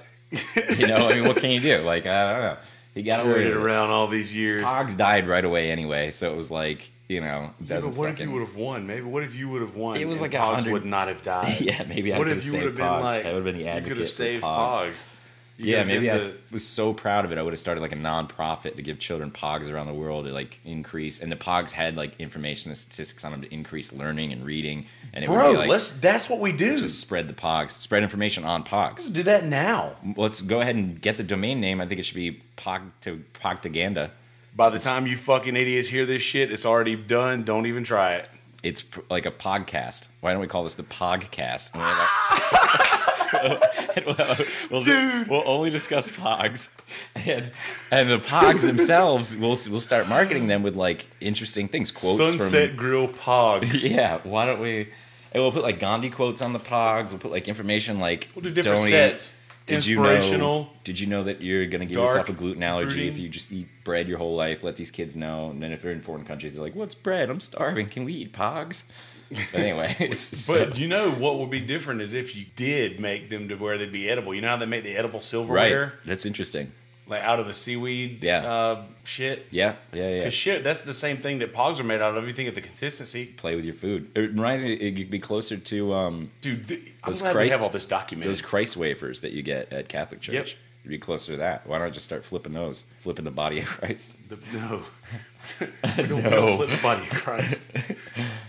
[0.79, 1.77] You know, I mean, what can you do?
[1.79, 2.57] Like, I don't know.
[2.93, 4.63] He got away Carried with it around all these years.
[4.65, 8.19] Pogs died right away anyway, so it was like, you know, Yeah, but what if
[8.21, 8.87] you would have won?
[8.87, 9.97] Maybe what if you would have won?
[9.97, 11.57] It was like Pogs hundred- would not have died.
[11.59, 13.25] Yeah, maybe I what could if have you saved have been like?
[13.25, 14.71] I would have been the You advocate could have saved Pogs.
[14.91, 15.03] Pogs.
[15.57, 17.37] Yeah, maybe I was so proud of it.
[17.37, 20.31] I would have started like a non-profit to give children Pogs around the world to
[20.33, 24.33] like increase, and the Pogs had like information and statistics on them to increase learning
[24.33, 25.51] and reading, and it the, would bro.
[25.53, 25.91] be like let's.
[25.91, 26.77] That's what we do.
[26.77, 28.97] just spread the Pogs, spread information on Pogs.
[28.97, 29.95] Let's do that now.
[30.17, 31.79] Let's go ahead and get the domain name.
[31.79, 34.11] I think it should be Pog to Pogtaganda.
[34.55, 37.43] By the time you fucking idiots hear this shit, it's already done.
[37.43, 38.29] Don't even try it.
[38.63, 40.07] It's pr- like a podcast.
[40.21, 41.71] Why don't we call this the Pogcast?
[43.95, 44.37] And we'll,
[44.69, 45.29] we'll, Dude.
[45.29, 46.75] we'll only discuss Pogs,
[47.15, 47.49] and
[47.91, 49.35] and the Pogs themselves.
[49.37, 53.89] We'll we'll start marketing them with like interesting things, quotes Sunset from Grill Pogs.
[53.95, 54.19] yeah.
[54.23, 54.89] Why don't we?
[55.31, 57.11] Hey, we'll put like Gandhi quotes on the pogs.
[57.11, 59.41] We'll put like information like We'll do different don't sets.
[59.65, 60.69] Did you know?
[60.83, 63.07] Did you know that you're going to give yourself a gluten allergy brooding.
[63.07, 64.63] if you just eat bread your whole life?
[64.63, 65.49] Let these kids know.
[65.49, 67.29] And then if they're in foreign countries, they're like, "What's bread?
[67.29, 67.87] I'm starving.
[67.87, 68.85] Can we eat pogs?"
[69.29, 73.29] But anyway, it's But you know what would be different is if you did make
[73.29, 74.35] them to where they'd be edible.
[74.35, 75.93] You know how they make the edible silverware, right.
[76.05, 76.71] That's interesting.
[77.07, 78.39] Like out of the seaweed, Yeah.
[78.45, 79.45] uh, shit.
[79.51, 80.23] Yeah, yeah, yeah.
[80.23, 82.25] Cause shit, that's the same thing that pogs are made out of.
[82.27, 84.09] You think of the consistency, Play with your food.
[84.15, 86.67] It reminds me, it could be closer to um, dude.
[86.67, 88.29] th- I'm Those glad Christ- we have all this documented.
[88.29, 90.33] those Christ wafers that you get at Catholic Church.
[90.33, 90.47] Yep.
[90.81, 91.65] It'd be closer to that.
[91.65, 92.85] Why don't just start flipping those?
[93.01, 94.17] Flipping the body of Christ.
[94.27, 94.81] The- no,
[95.97, 96.29] we don't, we No.
[96.29, 97.71] don't flip the body of Christ.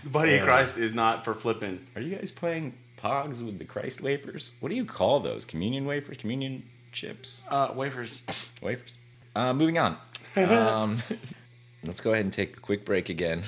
[0.03, 1.85] the body of Christ is not for flipping.
[1.95, 4.53] Are you guys playing Pogs with the Christ wafers?
[4.59, 5.45] What do you call those?
[5.45, 6.17] Communion wafers?
[6.17, 6.63] Communion
[6.97, 7.43] chips?
[7.49, 8.23] Uh, wafers.
[8.61, 8.97] Wafers.
[9.35, 9.97] Uh, moving on.
[10.37, 11.01] Um,
[11.83, 13.41] let's go ahead and take a quick break again.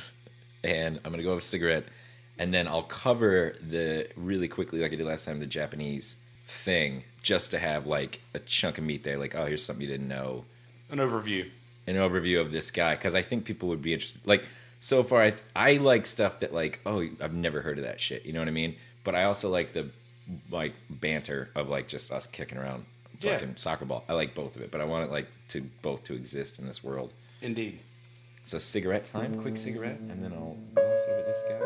[0.63, 1.83] And I'm going to go have a cigarette.
[2.39, 7.03] And then I'll cover the really quickly, like I did last time, the Japanese thing,
[7.21, 9.19] just to have like a chunk of meat there.
[9.19, 10.45] Like, oh, here's something you didn't know.
[10.89, 11.47] An overview.
[11.85, 12.95] An overview of this guy.
[12.95, 14.25] Because I think people would be interested.
[14.25, 14.45] Like,
[14.79, 18.25] so far, I, I like stuff that, like, oh, I've never heard of that shit.
[18.25, 18.77] You know what I mean?
[19.03, 19.91] But I also like the,
[20.49, 22.85] like, banter of, like, just us kicking around
[23.19, 23.37] Yeah.
[23.37, 24.03] fucking soccer ball.
[24.07, 26.65] I like both of it, but I want it, like, to both to exist in
[26.65, 27.13] this world.
[27.41, 27.79] Indeed.
[28.45, 31.59] So cigarette time, quick cigarette, and then I'll gloss over this guy.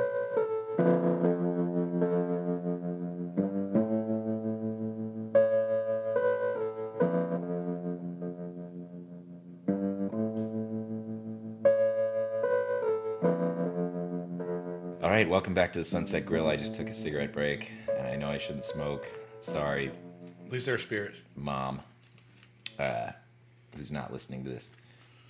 [15.01, 16.47] All right, welcome back to the Sunset Grill.
[16.47, 19.05] I just took a cigarette break, and I know I shouldn't smoke.
[19.41, 19.91] Sorry,
[20.53, 21.21] least they're spirits.
[21.35, 21.81] mom,
[22.79, 23.11] uh,
[23.75, 24.71] who's not listening to this,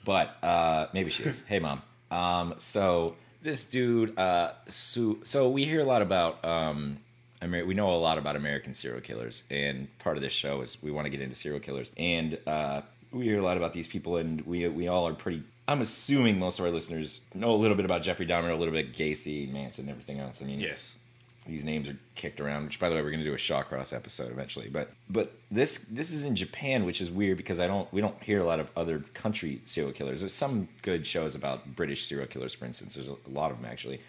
[0.05, 1.45] but uh, maybe she is.
[1.47, 1.81] hey, mom.
[2.11, 6.97] Um, so this dude, uh, so, so we hear a lot about, um,
[7.41, 10.81] Amer- we know a lot about American serial killers, and part of this show is
[10.83, 13.87] we want to get into serial killers, and uh, we hear a lot about these
[13.87, 15.43] people, and we we all are pretty.
[15.67, 18.73] I'm assuming most of our listeners know a little bit about Jeffrey Dahmer, a little
[18.73, 20.41] bit Gacy, Manson, and everything else.
[20.41, 20.97] I mean, Yes.
[21.45, 23.91] These names are kicked around which by the way we're going to do a shawcross
[23.91, 27.91] episode eventually but but this this is in japan which is weird because i don't
[27.91, 31.75] we don't hear a lot of other country serial killers there's some good shows about
[31.75, 33.99] british serial killers for instance there's a, lot of them actually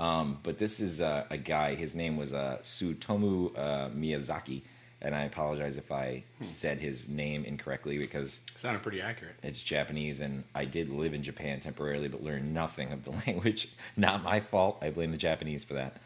[0.00, 4.60] um, but this is uh, a guy his name was uh, Tsutomu uh, miyazaki
[5.00, 9.36] and i apologize if i said his name incorrectly because it Sounded pretty accurate.
[9.42, 13.68] it's Japanese, and I did live in Japan temporarily, but learned nothing of the language.
[13.96, 14.78] Not my fault.
[14.82, 15.96] I blame the Japanese for that.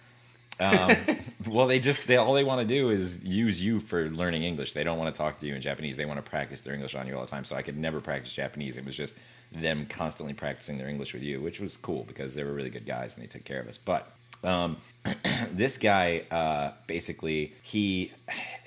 [0.61, 0.97] Um,
[1.47, 4.73] well, they just they all they want to do is use you for learning English.
[4.73, 5.97] They don't want to talk to you in Japanese.
[5.97, 7.45] They want to practice their English on you all the time.
[7.45, 8.77] So I could never practice Japanese.
[8.77, 9.19] It was just
[9.53, 12.87] them constantly practicing their English with you, which was cool because they were really good
[12.87, 13.79] guys and they took care of us.
[13.79, 14.13] But
[14.45, 14.77] um,
[15.53, 18.13] this guy uh, basically he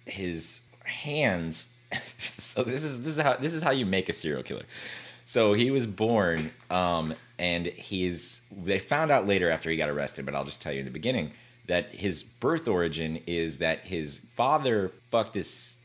[0.06, 1.74] his hands
[2.18, 4.64] so this is this is how this is how you make a serial killer
[5.26, 10.26] so he was born um and he's they found out later after he got arrested
[10.26, 11.32] but i'll just tell you in the beginning
[11.68, 15.78] that his birth origin is that his father fucked his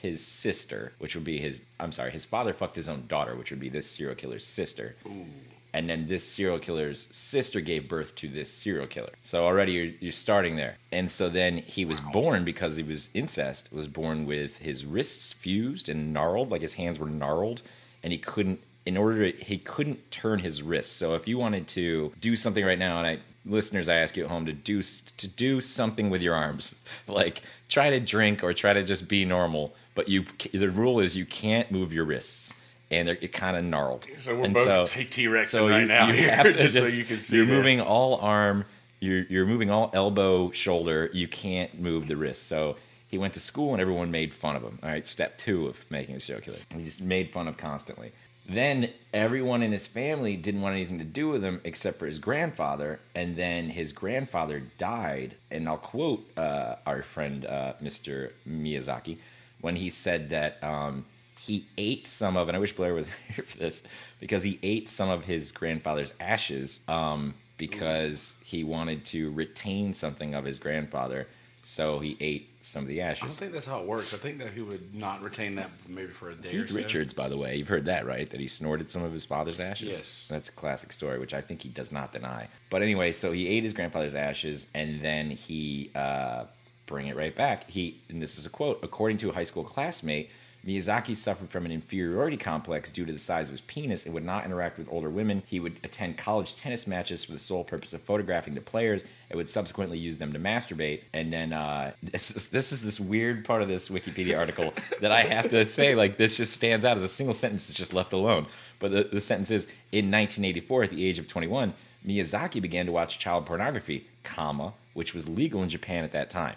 [0.00, 3.50] his sister which would be his i'm sorry his father fucked his own daughter which
[3.50, 5.26] would be this serial killer's sister Ooh.
[5.72, 9.10] and then this serial killer's sister gave birth to this serial killer.
[9.22, 10.76] So already you're, you're starting there.
[10.92, 13.72] And so then he was born because he was incest.
[13.72, 17.60] Was born with his wrists fused and gnarled, like his hands were gnarled,
[18.02, 18.60] and he couldn't.
[18.86, 20.92] In order to, he couldn't turn his wrists.
[20.92, 24.24] So if you wanted to do something right now, and I listeners, I ask you
[24.24, 26.74] at home to do to do something with your arms,
[27.08, 29.74] like try to drink or try to just be normal.
[29.94, 32.52] But you, the rule is you can't move your wrists,
[32.90, 34.06] and they're kind of gnarled.
[34.18, 36.52] So we're And both so- take T-Rex so right you, now you here, have to
[36.52, 37.56] just, just, so you can see You're this.
[37.56, 38.64] moving all arm.
[39.00, 41.10] You're you're moving all elbow, shoulder.
[41.12, 42.46] You can't move the wrist.
[42.46, 42.76] So
[43.08, 44.78] he went to school and everyone made fun of him.
[44.82, 46.58] All right, step two of making a killer.
[46.74, 48.12] He just made fun of constantly.
[48.48, 52.18] Then everyone in his family didn't want anything to do with him except for his
[52.18, 53.00] grandfather.
[53.14, 55.34] And then his grandfather died.
[55.50, 58.30] And I'll quote uh, our friend uh, Mr.
[58.48, 59.18] Miyazaki
[59.60, 61.04] when he said that um,
[61.40, 63.82] he ate some of, and I wish Blair was here for this,
[64.20, 70.34] because he ate some of his grandfather's ashes um, because he wanted to retain something
[70.34, 71.26] of his grandfather.
[71.68, 73.24] So he ate some of the ashes.
[73.24, 74.14] I don't think that's how it works.
[74.14, 76.76] I think that he would not retain that maybe for a day or Keith so.
[76.76, 78.30] Richards, by the way, you've heard that, right?
[78.30, 79.96] That he snorted some of his father's ashes.
[79.96, 80.28] Yes.
[80.30, 82.46] that's a classic story, which I think he does not deny.
[82.70, 86.44] But anyway, so he ate his grandfather's ashes, and then he uh,
[86.86, 87.68] bring it right back.
[87.68, 90.30] He, and this is a quote, according to a high school classmate,
[90.66, 94.24] Miyazaki suffered from an inferiority complex due to the size of his penis and would
[94.24, 95.42] not interact with older women.
[95.46, 99.36] He would attend college tennis matches for the sole purpose of photographing the players and
[99.36, 101.02] would subsequently use them to masturbate.
[101.12, 105.12] And then uh, this is this is this weird part of this Wikipedia article that
[105.12, 107.94] I have to say like this just stands out as a single sentence that's just
[107.94, 108.46] left alone.
[108.80, 111.72] But the, the sentence is in 1984 at the age of 21,
[112.04, 116.56] Miyazaki began to watch child pornography, comma, which was legal in Japan at that time.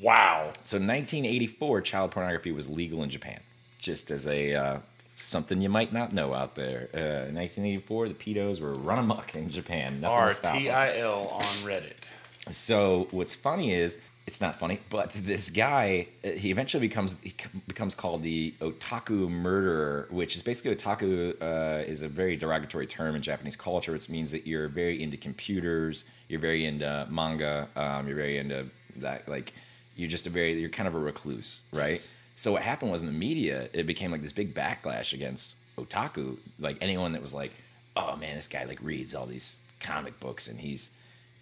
[0.00, 0.52] Wow.
[0.64, 3.40] So 1984, child pornography was legal in Japan.
[3.80, 4.78] Just as a uh,
[5.22, 6.88] something you might not know out there.
[6.94, 10.00] Uh, in 1984, the pedos were run amok in Japan.
[10.00, 10.62] To stop 'em.
[10.62, 12.08] RTIL on Reddit.
[12.50, 17.34] So what's funny is it's not funny, but this guy uh, he eventually becomes he
[17.66, 23.14] becomes called the otaku murderer, which is basically otaku uh, is a very derogatory term
[23.14, 28.06] in Japanese culture, which means that you're very into computers, you're very into manga, um,
[28.06, 28.66] you're very into
[28.96, 29.52] that like
[29.96, 31.92] you're just a very you're kind of a recluse, right?
[31.92, 32.14] Yes.
[32.40, 36.38] So what happened was in the media, it became like this big backlash against otaku.
[36.58, 37.52] Like anyone that was like,
[37.96, 40.92] "Oh man, this guy like reads all these comic books and he's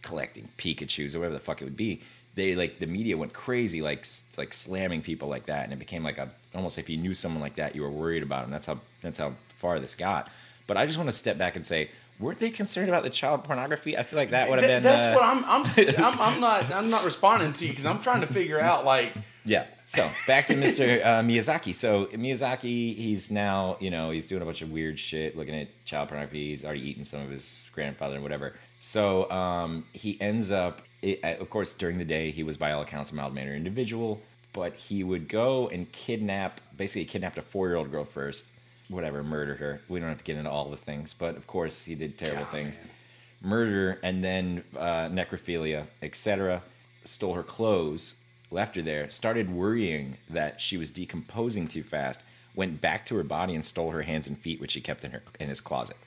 [0.02, 2.02] collecting Pikachu's or whatever the fuck it would be."
[2.34, 6.02] They like the media went crazy, like like slamming people like that, and it became
[6.02, 8.50] like a almost if you knew someone like that, you were worried about him.
[8.50, 10.28] That's how that's how far this got.
[10.66, 13.44] But I just want to step back and say, weren't they concerned about the child
[13.44, 13.96] pornography?
[13.96, 14.82] I feel like that would have Th- been.
[14.82, 15.44] that's uh, what I'm.
[15.44, 15.64] I'm,
[16.12, 16.20] I'm.
[16.20, 16.74] I'm not.
[16.74, 19.14] I'm not responding to you because I'm trying to figure out like.
[19.44, 19.66] Yeah.
[19.88, 21.00] So back to Mr.
[21.02, 21.74] Uh, Miyazaki.
[21.74, 25.68] So Miyazaki, he's now, you know, he's doing a bunch of weird shit, looking at
[25.86, 26.50] child pornography.
[26.50, 28.52] He's already eaten some of his grandfather and whatever.
[28.80, 32.72] So um, he ends up, it, uh, of course, during the day, he was by
[32.72, 34.20] all accounts a mild mannered individual,
[34.52, 38.48] but he would go and kidnap, basically, kidnapped a four year old girl first,
[38.88, 39.80] whatever, murdered her.
[39.88, 42.42] We don't have to get into all the things, but of course, he did terrible
[42.42, 43.50] God, things man.
[43.50, 46.62] murder and then uh, necrophilia, etc.
[47.04, 48.16] Stole her clothes,
[48.50, 49.10] left her there.
[49.10, 52.22] Started worrying that she was decomposing too fast.
[52.54, 55.12] Went back to her body and stole her hands and feet, which he kept in
[55.12, 55.96] her in his closet.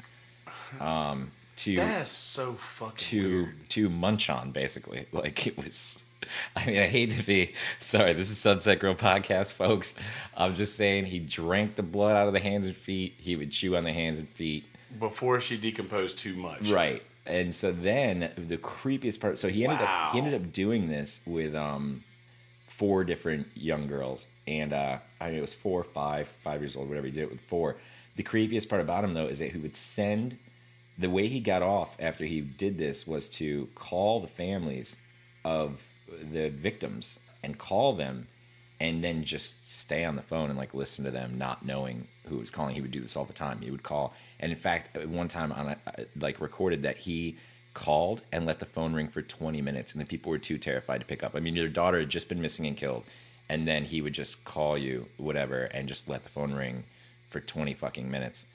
[0.79, 3.69] Um, to That's so fucking to weird.
[3.69, 5.05] to munch on, basically.
[5.13, 6.03] Like it was.
[6.55, 8.13] I mean, I hate to be sorry.
[8.13, 9.95] This is Sunset Grill podcast, folks.
[10.37, 13.15] I'm just saying he drank the blood out of the hands and feet.
[13.17, 14.63] He would chew on the hands and feet.
[14.99, 16.69] Before she decomposed too much.
[16.71, 17.03] Right.
[17.25, 21.21] And so then the creepiest part so he ended up he ended up doing this
[21.25, 22.03] with um
[22.81, 26.89] four different young girls and uh I mean it was four, five, five years old,
[26.89, 27.75] whatever he did it with four.
[28.15, 30.35] The creepiest part about him though is that he would send
[30.97, 34.99] the way he got off after he did this was to call the families
[35.45, 35.79] of
[36.33, 38.25] the victims and call them
[38.79, 42.37] and then just stay on the phone and like listen to them not knowing who
[42.37, 44.97] was calling he would do this all the time he would call and in fact
[45.05, 45.77] one time on a,
[46.19, 47.37] like recorded that he
[47.73, 50.99] called and let the phone ring for 20 minutes and the people were too terrified
[50.99, 51.35] to pick up.
[51.35, 53.03] I mean your daughter had just been missing and killed
[53.49, 56.83] and then he would just call you whatever and just let the phone ring
[57.29, 58.45] for 20 fucking minutes.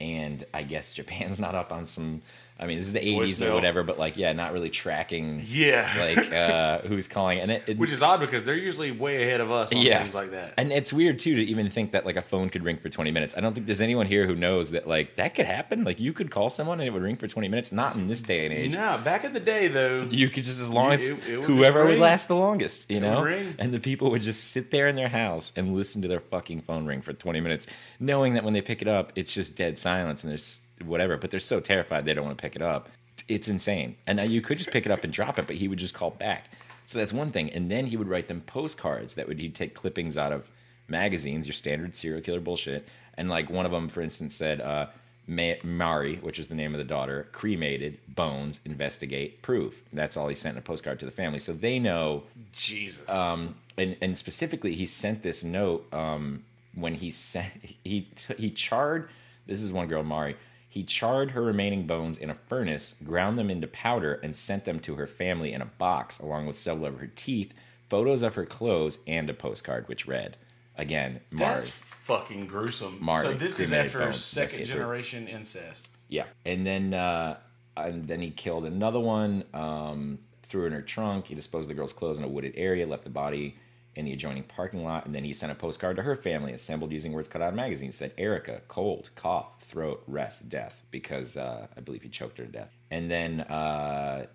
[0.00, 2.22] And i guess japan's not up on some
[2.58, 5.86] i mean this is the 80s or whatever but like yeah not really tracking Yeah.
[5.98, 9.40] like uh who's calling and it, it Which is odd because they're usually way ahead
[9.40, 9.98] of us on Yeah.
[9.98, 10.54] things like that.
[10.56, 13.10] and it's weird too to even think that like a phone could ring for 20
[13.10, 13.36] minutes.
[13.36, 15.84] I don't think there's anyone here who knows that like that could happen.
[15.84, 17.72] Like you could call someone and it would ring for 20 minutes.
[17.72, 18.74] Not in this day and age.
[18.74, 20.06] no, back in the day though.
[20.10, 23.00] You could just as long as It- it would whoever would last the longest, you
[23.00, 23.24] know?
[23.58, 26.62] And the people would just sit there in their house and listen to their fucking
[26.62, 27.66] phone ring for 20 minutes,
[28.00, 31.30] knowing that when they pick it up, it's just dead silence and there's whatever, but
[31.30, 32.88] they're so terrified they don't want to pick it up.
[33.28, 33.96] It's insane.
[34.06, 35.94] And now you could just pick it up and drop it, but he would just
[35.94, 36.50] call back.
[36.86, 37.50] So that's one thing.
[37.50, 40.48] And then he would write them postcards that would he'd take clippings out of
[40.88, 42.88] magazines, your standard serial killer bullshit.
[43.16, 44.86] And like one of them, for instance, said, uh,
[45.28, 49.82] Ma- Mari, which is the name of the daughter, cremated, bones, investigate, proof.
[49.92, 51.40] That's all he sent in a postcard to the family.
[51.40, 52.22] So they know
[52.52, 53.10] Jesus.
[53.12, 57.52] um, and and specifically, he sent this note um, when he sent
[57.82, 58.08] he
[58.38, 59.08] he charred.
[59.46, 60.36] This is one girl, Mari.
[60.76, 64.78] He charred her remaining bones in a furnace, ground them into powder, and sent them
[64.80, 67.54] to her family in a box, along with several of her teeth,
[67.88, 70.36] photos of her clothes, and a postcard which read,
[70.76, 71.54] again, Mari.
[71.54, 72.98] That's fucking gruesome.
[73.00, 75.88] Mari, so this is after bones, second generation incest.
[76.08, 77.38] Yeah, and then uh,
[77.78, 79.44] and then he killed another one.
[79.54, 81.28] Um, threw in her trunk.
[81.28, 82.86] He disposed of the girl's clothes in a wooded area.
[82.86, 83.56] Left the body
[83.96, 86.92] in the adjoining parking lot, and then he sent a postcard to her family, assembled
[86.92, 87.96] using words cut out of magazines.
[87.96, 92.52] Said Erica, cold, cough, throat, rest, death, because uh, I believe he choked her to
[92.52, 92.70] death.
[92.90, 94.26] And then uh,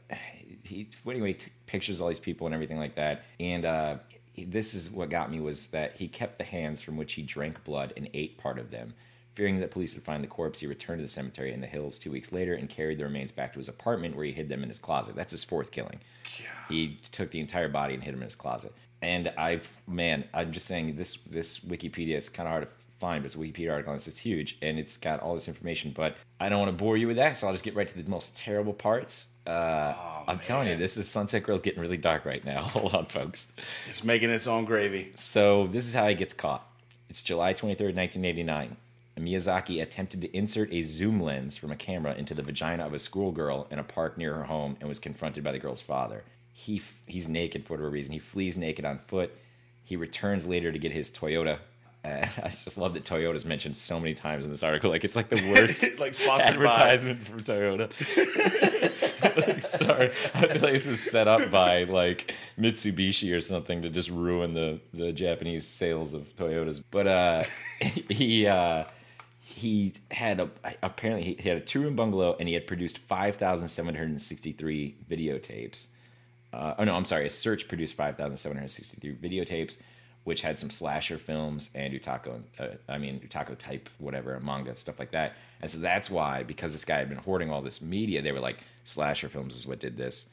[0.63, 3.23] he anyway took pictures of all these people and everything like that.
[3.39, 3.95] And uh,
[4.35, 7.63] this is what got me was that he kept the hands from which he drank
[7.63, 8.93] blood and ate part of them.
[9.35, 11.97] Fearing that police would find the corpse, he returned to the cemetery in the hills
[11.97, 14.61] two weeks later and carried the remains back to his apartment where he hid them
[14.61, 15.15] in his closet.
[15.15, 16.01] That's his fourth killing.
[16.67, 18.73] He took the entire body and hid him in his closet.
[19.01, 22.15] And I've man, I'm just saying this this Wikipedia.
[22.15, 23.93] It's kind of hard to find, but it's a Wikipedia article.
[23.93, 25.91] And it's, huge, and it's got all this information.
[25.95, 28.01] But I don't want to bore you with that, so I'll just get right to
[28.01, 29.27] the most terrible parts.
[29.47, 32.61] Uh, Oh, I'm telling you, this is Sunset Grill's getting really dark right now.
[32.73, 33.51] Hold on, folks.
[33.89, 35.13] It's making its own gravy.
[35.15, 36.63] So this is how he gets caught.
[37.09, 38.77] It's July 23rd, 1989.
[39.19, 42.99] Miyazaki attempted to insert a zoom lens from a camera into the vagina of a
[42.99, 46.23] schoolgirl in a park near her home and was confronted by the girl's father.
[46.61, 48.13] He f- he's naked for whatever reason.
[48.13, 49.31] He flees naked on foot.
[49.83, 51.57] He returns later to get his Toyota.
[52.05, 54.91] Uh, I just love that Toyota's mentioned so many times in this article.
[54.91, 57.89] Like it's like the worst Like sponsored by- advertisement for Toyota.
[59.37, 63.89] Like, sorry, I feel like this is set up by like Mitsubishi or something to
[63.89, 66.83] just ruin the the Japanese sales of Toyotas.
[66.91, 67.43] But uh,
[68.09, 68.85] he uh,
[69.39, 70.49] he had a
[70.83, 74.19] apparently he had a two room bungalow and he had produced five thousand seven hundred
[74.21, 75.87] sixty three videotapes.
[76.53, 77.25] Uh, oh no, I'm sorry.
[77.25, 79.81] A search produced five thousand seven hundred sixty three videotapes,
[80.23, 82.41] which had some slasher films and utako.
[82.59, 85.35] Uh, I mean utako type whatever manga stuff like that.
[85.61, 88.39] And so that's why because this guy had been hoarding all this media, they were
[88.39, 90.29] like slasher films is what did this,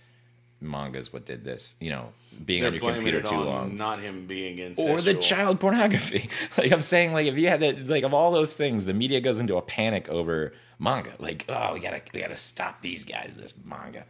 [0.60, 1.76] manga is what did this.
[1.80, 2.12] You know,
[2.44, 5.60] being They're on your computer too on long not him being in or the child
[5.60, 6.28] pornography.
[6.56, 9.20] Like I'm saying, like if you had that, like of all those things, the media
[9.20, 11.12] goes into a panic over manga.
[11.20, 14.04] Like, oh, we gotta we gotta stop these guys with this manga.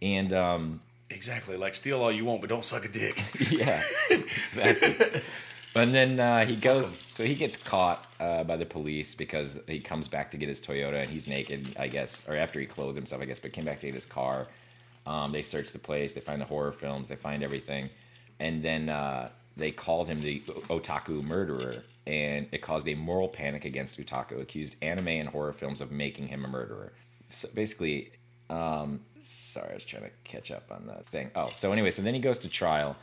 [0.00, 0.80] And um,
[1.10, 1.56] Exactly.
[1.56, 3.22] Like steal all you want, but don't suck a dick.
[3.50, 5.22] yeah, exactly.
[5.76, 9.80] And then uh, he goes, so he gets caught uh, by the police because he
[9.80, 12.96] comes back to get his Toyota and he's naked, I guess, or after he clothed
[12.96, 14.46] himself, I guess, but came back to get his car.
[15.06, 17.90] Um, they search the place, they find the horror films, they find everything,
[18.38, 20.40] and then uh, they called him the
[20.70, 25.80] otaku murderer, and it caused a moral panic against otaku, accused anime and horror films
[25.80, 26.92] of making him a murderer.
[27.30, 28.12] So basically,
[28.50, 31.30] um, sorry, I was trying to catch up on the thing.
[31.34, 32.96] Oh, so anyway, so then he goes to trial,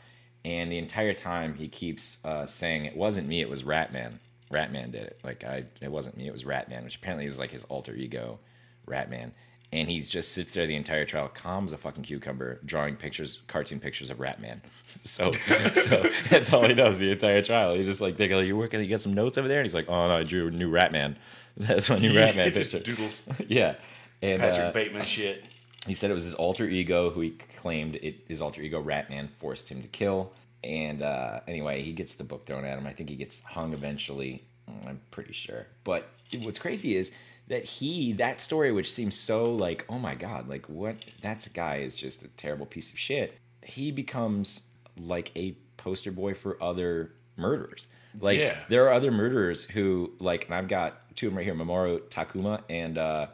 [0.45, 4.13] and the entire time he keeps uh, saying it wasn't me, it was Ratman.
[4.51, 5.19] Ratman did it.
[5.23, 8.39] Like I, it wasn't me, it was Ratman, which apparently is like his alter ego,
[8.87, 9.31] Ratman.
[9.73, 13.41] And he just sits there the entire trial, calm as a fucking cucumber, drawing pictures,
[13.47, 14.59] cartoon pictures of Ratman.
[14.97, 15.31] So,
[15.71, 17.75] so that's all he does the entire trial.
[17.75, 18.81] He's just like, they go, "You working?
[18.81, 20.69] You got some notes over there?" And he's like, "Oh no, I drew a new
[20.69, 21.15] Ratman.
[21.57, 23.21] That's my new Ratman picture." Doodles.
[23.47, 23.75] yeah,
[24.21, 25.43] and Patrick uh, Bateman shit.
[25.87, 29.29] he said it was his alter ego who he claimed it his alter ego Ratman
[29.39, 30.31] forced him to kill.
[30.63, 32.85] And uh, anyway, he gets the book thrown at him.
[32.85, 34.43] I think he gets hung eventually.
[34.69, 35.65] Mm, I'm pretty sure.
[35.83, 36.07] But
[36.43, 37.11] what's crazy is
[37.47, 41.77] that he that story, which seems so like oh my god, like what that guy
[41.77, 43.37] is just a terrible piece of shit.
[43.63, 44.67] He becomes
[44.99, 47.87] like a poster boy for other murderers.
[48.19, 48.57] Like Yeah.
[48.69, 52.01] there are other murderers who like, and I've got two of them right here: Mamoru
[52.09, 53.27] Takuma and uh,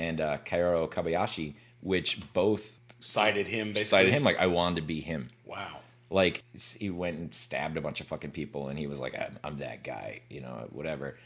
[0.00, 2.70] and uh, Kaoru Kobayashi, which both
[3.00, 3.68] Cited him.
[3.68, 3.84] Basically.
[3.84, 5.28] cited him like I wanted to be him.
[5.46, 5.78] Wow.
[6.10, 9.38] Like he went and stabbed a bunch of fucking people, and he was like, "I'm,
[9.42, 11.16] I'm that guy," you know, whatever.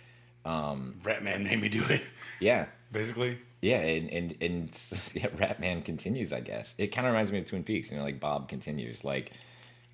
[1.02, 2.06] Ratman made me do it.
[2.38, 3.38] Yeah, Basically.
[3.62, 4.68] yeah, and and and
[5.14, 6.32] yeah, Ratman continues.
[6.32, 7.90] I guess it kind of reminds me of Twin Peaks.
[7.90, 9.32] You know, like Bob continues, like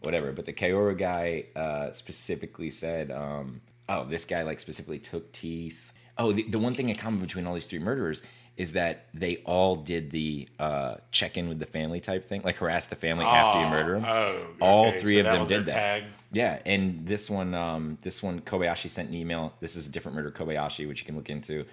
[0.01, 0.33] whatever.
[0.33, 5.93] But the Kaoru guy uh, specifically said, um, "Oh, this guy like specifically took teeth."
[6.19, 8.23] Oh, the, the one thing in common between all these three murderers
[8.57, 12.57] is that they all did the uh, check in with the family type thing, like
[12.57, 14.05] harass the family after you murder them.
[14.07, 15.73] Oh, all okay, three so of them did that.
[15.73, 16.05] Tag.
[16.33, 19.53] Yeah, and this one, um, this one, Kobayashi sent an email.
[19.61, 21.65] This is a different murder, Kobayashi, which you can look into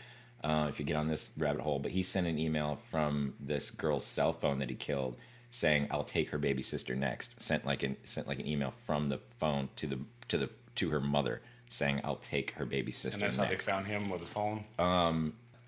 [0.43, 1.79] uh, if you get on this rabbit hole.
[1.79, 5.17] But he sent an email from this girl's cell phone that he killed,
[5.49, 9.07] saying, "I'll take her baby sister next." Sent like an sent like an email from
[9.07, 9.99] the phone to the
[10.29, 13.51] to the to her mother, saying, "I'll take her baby sister And that's how they
[13.51, 14.63] next." found him with his phone.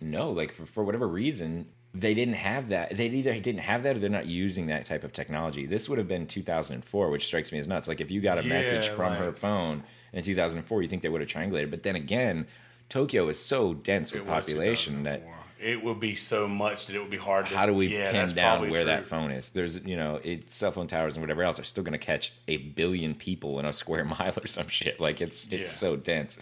[0.02, 2.96] No, like for, for whatever reason, they didn't have that.
[2.96, 5.66] They either didn't have that or they're not using that type of technology.
[5.66, 7.88] This would have been 2004, which strikes me as nuts.
[7.88, 9.84] Like if you got a Yeah, message from her phone
[10.14, 11.70] in 2004, you think they would have triangulated.
[11.72, 12.48] But then again,
[12.90, 15.22] Tokyo is so dense with population that
[15.60, 17.48] it would be so much that it would be hard.
[17.48, 19.50] To, how do we yeah, pin down where that phone is?
[19.50, 22.32] There's, you know, it, cell phone towers and whatever else are still going to catch
[22.48, 25.00] a billion people in a square mile or some shit.
[25.00, 25.66] Like it's it's Yeah.
[25.66, 26.40] so dense.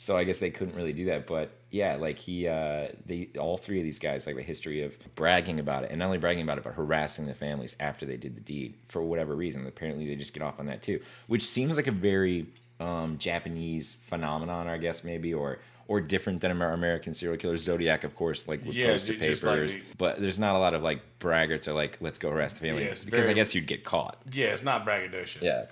[0.00, 1.26] So I guess they couldn't really do that.
[1.26, 4.96] But yeah, like he, uh, they, all three of these guys like a history of
[5.14, 8.16] bragging about it, and not only bragging about it, but harassing the families after they
[8.16, 9.66] did the deed for whatever reason.
[9.66, 12.46] Apparently, they just get off on that too, which seems like a very
[12.80, 17.62] um, Japanese phenomenon, I guess maybe, or or different than Amer- American serial killers.
[17.62, 20.58] Zodiac, of course, like would Yeah, post to like papers, the- but there's not a
[20.58, 23.54] lot of like braggarts or like let's go harass the family Yeah, because I guess
[23.54, 24.16] you'd get caught.
[24.32, 25.42] Yeah, it's not braggadocious.
[25.42, 25.66] Yeah,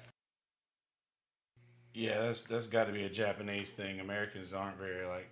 [1.99, 4.01] yeah, that's that's got to be a Japanese thing.
[4.01, 5.29] Americans aren't very like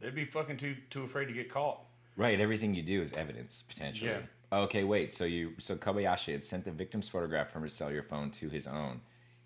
[0.00, 1.80] they'd be fucking too too afraid to get caught.
[2.16, 2.38] right.
[2.40, 4.10] Everything you do is evidence potentially.
[4.10, 4.18] Yeah.
[4.52, 5.14] Okay, wait.
[5.14, 8.66] So you so Kobayashi had sent the victim's photograph from his cellular phone to his
[8.66, 9.00] own.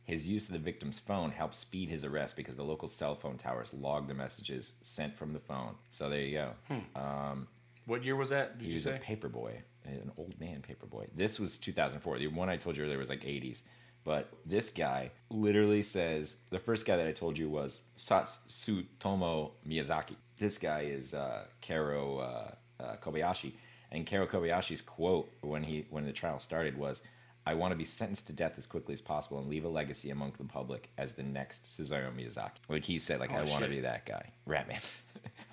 [0.04, 3.38] His use of the victim's phone helped speed his arrest because the local cell phone
[3.38, 5.74] towers logged the messages sent from the phone.
[5.90, 6.50] So there you go.
[6.68, 6.98] Hmm.
[7.02, 7.48] Um,
[7.86, 8.58] what year was that?
[8.58, 8.96] Did He you was say?
[8.96, 11.06] a paper boy, an old man paper boy.
[11.16, 12.18] This was 2004.
[12.18, 13.62] The one I told you earlier was like 80s.
[14.04, 20.16] But this guy literally says the first guy that I told you was Satsutomo Miyazaki.
[20.38, 23.52] This guy is uh, Kaoru uh, uh, Kobayashi,
[23.92, 27.02] and Kaoru Kobayashi's quote when he when the trial started was,
[27.46, 30.10] "I want to be sentenced to death as quickly as possible and leave a legacy
[30.10, 33.62] among the public as the next Suzaru Miyazaki." Like he said, like I Oh, want
[33.64, 34.84] to be that guy, Ratman.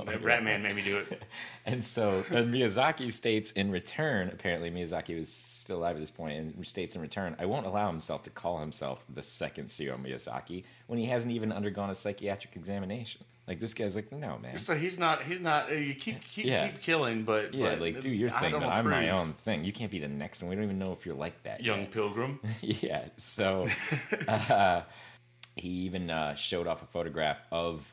[0.07, 1.23] Ratman made me do it.
[1.65, 6.37] And so and Miyazaki states in return, apparently Miyazaki was still alive at this point,
[6.37, 10.63] and states in return, I won't allow himself to call himself the second Seo Miyazaki
[10.87, 13.23] when he hasn't even undergone a psychiatric examination.
[13.47, 14.57] Like this guy's like, no man.
[14.57, 15.23] So he's not.
[15.23, 15.69] He's not.
[15.69, 16.67] uh, You keep keep, Yeah.
[16.67, 19.63] keep killing, but Yeah, but like do your thing, but I'm my own thing.
[19.63, 20.49] You can't be the next one.
[20.49, 21.61] We don't even know if you're like that.
[21.63, 21.91] Young yet.
[21.91, 22.39] Pilgrim.
[22.61, 23.05] yeah.
[23.17, 23.67] So
[24.27, 24.81] uh,
[25.55, 27.91] he even uh, showed off a photograph of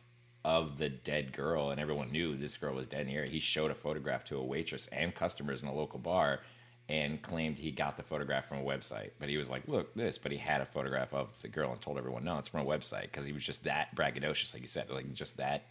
[0.48, 3.30] of the dead girl, and everyone knew this girl was dead in the area.
[3.30, 6.40] He showed a photograph to a waitress and customers in a local bar,
[6.88, 9.10] and claimed he got the photograph from a website.
[9.20, 11.78] But he was like, "Look, this." But he had a photograph of the girl and
[11.82, 14.68] told everyone, "No, it's from a website," because he was just that braggadocious, like you
[14.68, 15.64] said, like just that.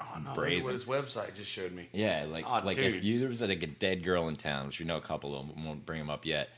[0.00, 0.34] Oh no!
[0.34, 0.66] Brazen.
[0.66, 1.88] what his website just showed me.
[1.92, 2.92] Yeah, like Aw, like dude.
[2.96, 5.38] if you there was like a dead girl in town, which we know a couple
[5.38, 6.48] of them won't bring them up yet.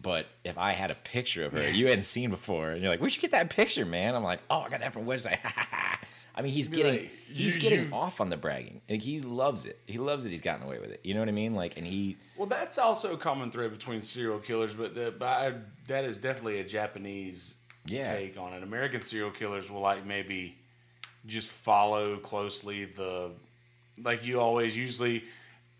[0.00, 3.00] But if I had a picture of her you hadn't seen before, and you're like,
[3.00, 5.38] "Where'd you get that picture, man?" I'm like, "Oh, I got that from a website."
[6.36, 8.80] I mean, he's getting like, he's you- getting you- off on the bragging.
[8.90, 9.78] Like he loves it.
[9.86, 11.00] He loves that he's gotten away with it.
[11.02, 11.54] You know what I mean?
[11.54, 15.26] Like, and he Well, that's also a common thread between serial killers, but, the, but
[15.28, 15.54] I,
[15.88, 17.56] that is definitely a Japanese
[17.86, 18.12] Yeah.
[18.14, 18.62] take on it.
[18.62, 20.56] American serial killers will like maybe
[21.26, 23.30] just follow closely the
[24.02, 25.24] like you always usually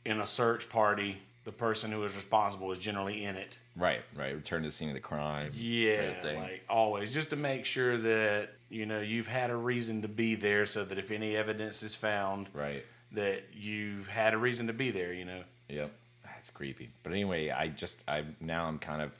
[0.06, 3.58] in a search party the person who is responsible is generally in it.
[3.76, 5.50] right, right, return to the scene of the crime.
[5.54, 10.08] Yeah, like always, just to make sure that you know you've had a reason to
[10.08, 12.84] be there, so that if any evidence is found, right.
[13.12, 15.12] that you've had a reason to be there.
[15.12, 15.42] You know.
[15.68, 15.92] Yep,
[16.24, 16.90] that's creepy.
[17.02, 19.12] But anyway, I just I now I'm kind of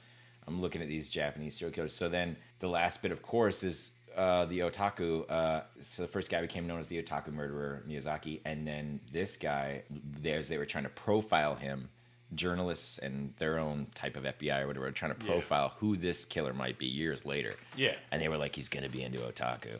[0.47, 1.93] I'm looking at these Japanese serial killers.
[1.93, 5.29] So then the last bit, of course, is uh, the otaku.
[5.29, 9.37] Uh, so the first guy became known as the otaku murderer Miyazaki, and then this
[9.37, 9.83] guy,
[10.25, 11.89] as they were trying to profile him,
[12.35, 15.31] journalists and their own type of FBI or whatever trying to Yeah.
[15.31, 17.53] profile who this killer might be years later.
[17.75, 17.95] Yeah.
[18.11, 19.79] and they were like, he's going to be into otaku.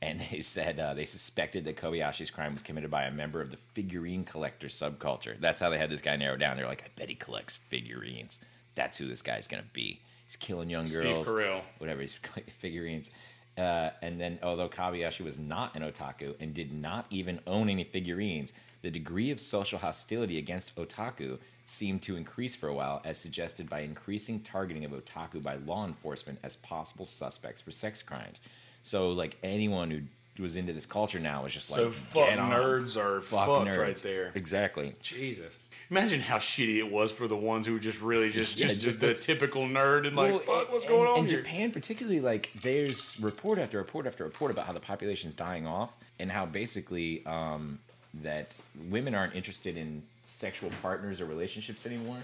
[0.00, 3.50] And they said uh, they suspected that Kobayashi's crime was committed by a member of
[3.50, 5.38] the figurine collector subculture.
[5.40, 6.56] That's how they had this guy narrowed down.
[6.56, 8.38] They're like, I bet he collects figurines.
[8.76, 10.00] That's who this guy's going to be.
[10.24, 11.28] He's killing young Steve girls.
[11.28, 11.62] Carell.
[11.78, 13.10] Whatever, he's collecting figurines.
[13.56, 17.82] Uh, and then, although Kobayashi was not an otaku and did not even own any
[17.82, 21.38] figurines, the degree of social hostility against otaku
[21.70, 25.86] seemed to increase for a while, as suggested by increasing targeting of otaku by law
[25.86, 28.40] enforcement as possible suspects for sex crimes.
[28.82, 30.02] So, like anyone who
[30.42, 33.20] was into this culture now was just like, So fuck "Get on 'em." nerds are
[33.20, 33.76] Fuck fucked nerds.
[33.78, 34.30] right there.
[34.36, 34.92] Exactly.
[35.02, 35.58] Jesus.
[35.90, 38.80] Imagine how shitty it was for the ones who were just really just Yeah, just,
[38.80, 41.38] just just a typical nerd and like, Well, fuck, what's and- going on in here?
[41.42, 45.90] Japan, particularly, like there's report after report after report about how the population's dying off,
[46.20, 47.80] and how basically um,
[48.22, 48.56] that
[48.88, 52.18] women aren't interested in sexual partners or relationships anymore.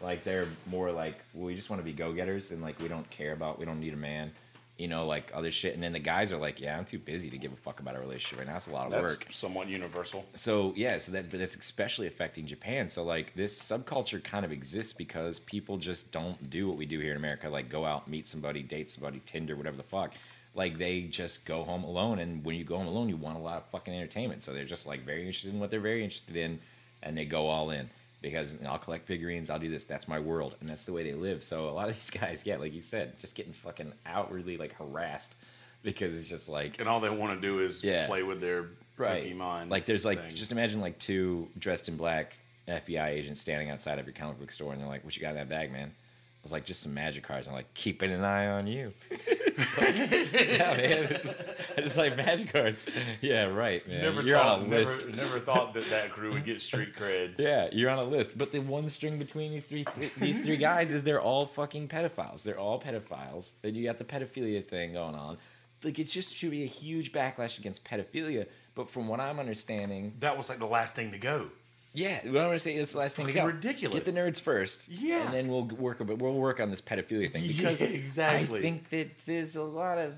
[0.00, 2.88] Like they're more like, well, we just want to be go getters, and like we
[2.88, 4.30] don't care about, we don't need a man,
[4.78, 5.74] you know, like other shit.
[5.74, 7.96] And then the guys are like, yeah, I'm too busy to give a fuck about
[7.96, 8.56] a relationship right now.
[8.56, 10.24] It's a lot of That's work somewhat universal.
[10.32, 12.88] so yeah, so that but that's especially affecting Japan.
[12.88, 16.98] So like this subculture kind of exists because people just don't do what we do
[16.98, 20.12] here in America, like go out, meet somebody, date somebody, Tinder, whatever the fuck.
[20.54, 23.40] Like they just go home alone, and when you go home alone, you want a
[23.40, 24.42] lot of fucking entertainment.
[24.42, 26.58] So they're just like very interested in what they're very interested in,
[27.02, 27.88] and they go all in
[28.22, 29.84] because I'll collect figurines, I'll do this.
[29.84, 31.42] That's my world, and that's the way they live.
[31.42, 34.72] So a lot of these guys, yeah, like you said, just getting fucking outwardly like
[34.74, 35.36] harassed
[35.82, 38.06] because it's just like And all they want to do is Yeah.
[38.06, 38.66] play with their
[38.98, 39.34] right.
[39.34, 39.70] mind.
[39.70, 40.36] Like there's like thing.
[40.36, 42.36] just imagine like two dressed in black
[42.68, 45.30] FBI agents standing outside of your comic book store, and they're like, "What you got
[45.30, 45.92] in that bag, man?"
[46.40, 49.78] I was like, "Just some magic cards." I'm like, "Keeping an eye on you." It's
[49.78, 51.04] like, yeah, man.
[51.10, 52.86] It's just, I just like magic cards.
[53.20, 54.00] Yeah, right, man.
[54.00, 55.10] never you're thought, on a never, list.
[55.14, 57.34] never thought that that crew would get street cred.
[57.38, 58.38] Yeah, you're on a list.
[58.38, 59.84] But the one string between these three
[60.16, 62.42] these three guys is they're all fucking pedophiles.
[62.42, 63.52] They're all pedophiles.
[63.60, 65.36] Then you got the pedophilia thing going on.
[65.84, 68.46] Like it's just should be a huge backlash against pedophilia.
[68.74, 71.48] But from what I'm understanding, That was like the last thing to go.
[71.92, 73.46] Yeah, what I'm gonna say is the last thing to go.
[73.46, 73.94] Ridiculous.
[73.94, 74.88] Get the nerds first.
[74.88, 75.24] Yeah.
[75.24, 75.98] and then we'll work.
[75.98, 78.58] But we'll work on this pedophilia thing Yeah, because exactly.
[78.60, 80.14] I think that there's a lot of.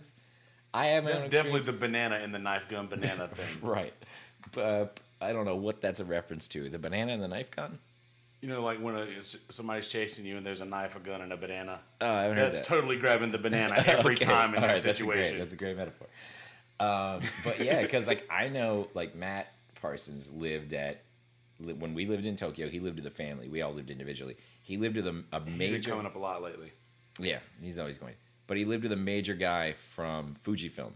[0.75, 3.47] I my That's definitely the banana in the knife gun banana thing.
[3.69, 3.93] right.
[4.53, 6.69] But I don't know what that's a reference to.
[6.69, 7.79] The banana and the knife gun.
[8.41, 11.33] You know, like when a, somebody's chasing you and there's a knife, a gun, and
[11.33, 11.79] a banana.
[12.01, 12.67] Oh, I haven't heard That's that.
[12.67, 14.25] totally grabbing the banana every Okay.
[14.25, 15.39] time in All that right, that's a great- situation.
[15.39, 16.09] That's a great, metaphor.
[16.81, 19.47] Um, but yeah, because like I know, like Matt
[19.81, 21.03] Parsons lived at
[21.59, 22.69] when we lived in Tokyo.
[22.69, 23.49] He lived with a family.
[23.49, 24.37] We all lived individually.
[24.63, 25.91] He lived with a, a He's been major.
[25.91, 26.73] coming up a lot lately.
[27.21, 28.15] Yeah, he's always going.
[28.47, 30.93] But he lived with a major guy from Fujifilm.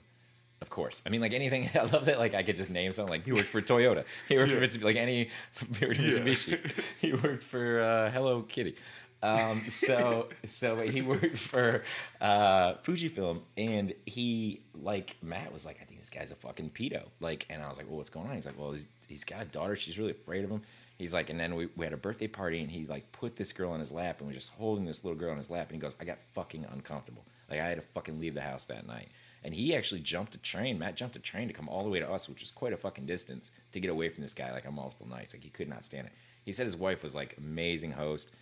[0.62, 1.02] Of course.
[1.06, 1.68] I mean, like anything.
[1.74, 2.18] I love that.
[2.18, 3.10] Like I could just name something.
[3.10, 4.04] Like he worked for Toyota.
[4.28, 4.58] He worked Yeah.
[4.60, 4.82] for Mitsubishi.
[4.84, 5.28] Like any
[5.74, 6.58] Mitsubishi.
[7.00, 8.74] he worked for uh, Hello Kitty.
[9.22, 11.82] Um, so so he worked for
[12.20, 17.04] uh, Fujifilm, and he like Matt was like, I think this guy's a fucking pedo.
[17.20, 18.34] Like, and I was like, well, what's going on?
[18.34, 19.76] He's like, well, he's, he's got a daughter.
[19.76, 20.62] She's really afraid of him.
[20.98, 23.52] He's like, and then we, we had a birthday party, and he like put this
[23.52, 25.76] girl on his lap, and was just holding this little girl on his lap, and
[25.76, 27.24] he goes, I got fucking uncomfortable.
[27.50, 29.08] Like I had to fucking leave the house that night.
[29.44, 30.78] And he actually jumped a train.
[30.78, 32.76] Matt jumped a train to come all the way to us, which was quite a
[32.76, 35.34] fucking distance to get away from this guy like on multiple nights.
[35.34, 36.12] Like he could not stand it.
[36.44, 38.32] He said his wife was like amazing host,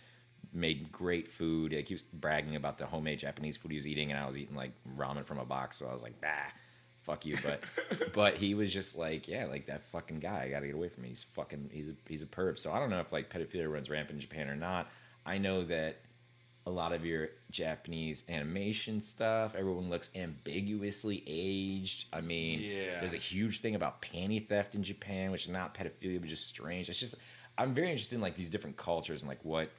[0.53, 1.73] made great food.
[1.73, 4.37] Like he was bragging about the homemade Japanese food he was eating, and I was
[4.37, 5.77] eating like ramen from a box.
[5.77, 6.51] So I was like, bah,
[7.03, 7.37] fuck you.
[7.43, 7.61] But
[8.13, 10.43] but he was just like, yeah, like that fucking guy.
[10.45, 11.09] I got to get away from him.
[11.09, 11.69] He's fucking.
[11.71, 12.57] He's a he's a perv.
[12.59, 14.89] So I don't know if like pedophilia runs rampant in Japan or not.
[15.25, 15.97] I know that
[16.67, 19.53] a lot of your Japanese animation stuff.
[19.55, 22.07] Everyone looks ambiguously aged.
[22.11, 22.99] I mean, Yeah.
[22.99, 26.47] there's a huge thing about panty theft in Japan, which is not pedophilia, but just
[26.47, 26.89] strange.
[26.89, 27.15] It's just
[27.57, 29.69] I'm very interested in like these different cultures and like what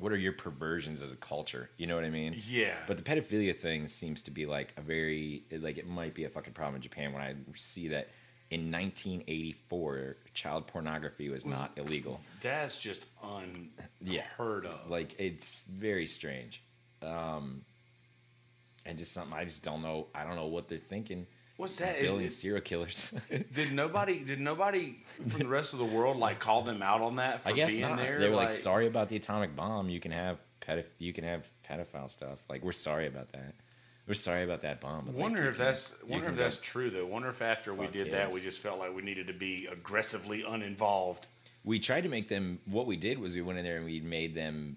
[0.00, 1.70] what are your perversions as a culture?
[1.76, 2.34] You know what I mean?
[2.48, 2.74] Yeah.
[2.86, 6.28] But the pedophilia thing seems to be like a very like it might be a
[6.28, 8.08] fucking problem in Japan when I see that
[8.50, 12.20] in 1984 child pornography was not illegal.
[12.42, 13.70] That's just unheard
[14.64, 14.70] Yeah.
[14.70, 14.90] of.
[14.90, 16.62] Like it's very strange.
[17.02, 17.64] Um
[18.86, 20.08] and just something I just don't know.
[20.14, 21.26] I don't know what they're thinking.
[21.56, 22.00] What's that?
[22.00, 23.14] Billion Is- serial killers.
[23.52, 24.20] Did nobody?
[24.20, 27.50] Did nobody from the rest of the world like call them out on that for
[27.50, 27.98] I guess not.
[27.98, 28.18] there?
[28.18, 29.88] They were like, "Sorry about the atomic bomb.
[29.88, 32.38] You can have pedoph- you can have pedophile stuff.
[32.48, 33.54] Like we're sorry about that.
[34.08, 37.06] We're sorry about that bomb." But, Wonder you if that's wonder if that's true though.
[37.06, 40.42] Wonder if after we did that, we just felt like we needed to be aggressively
[40.42, 41.28] uninvolved.
[41.62, 42.58] We tried to make them.
[42.66, 44.76] What we did was we went in there and we made them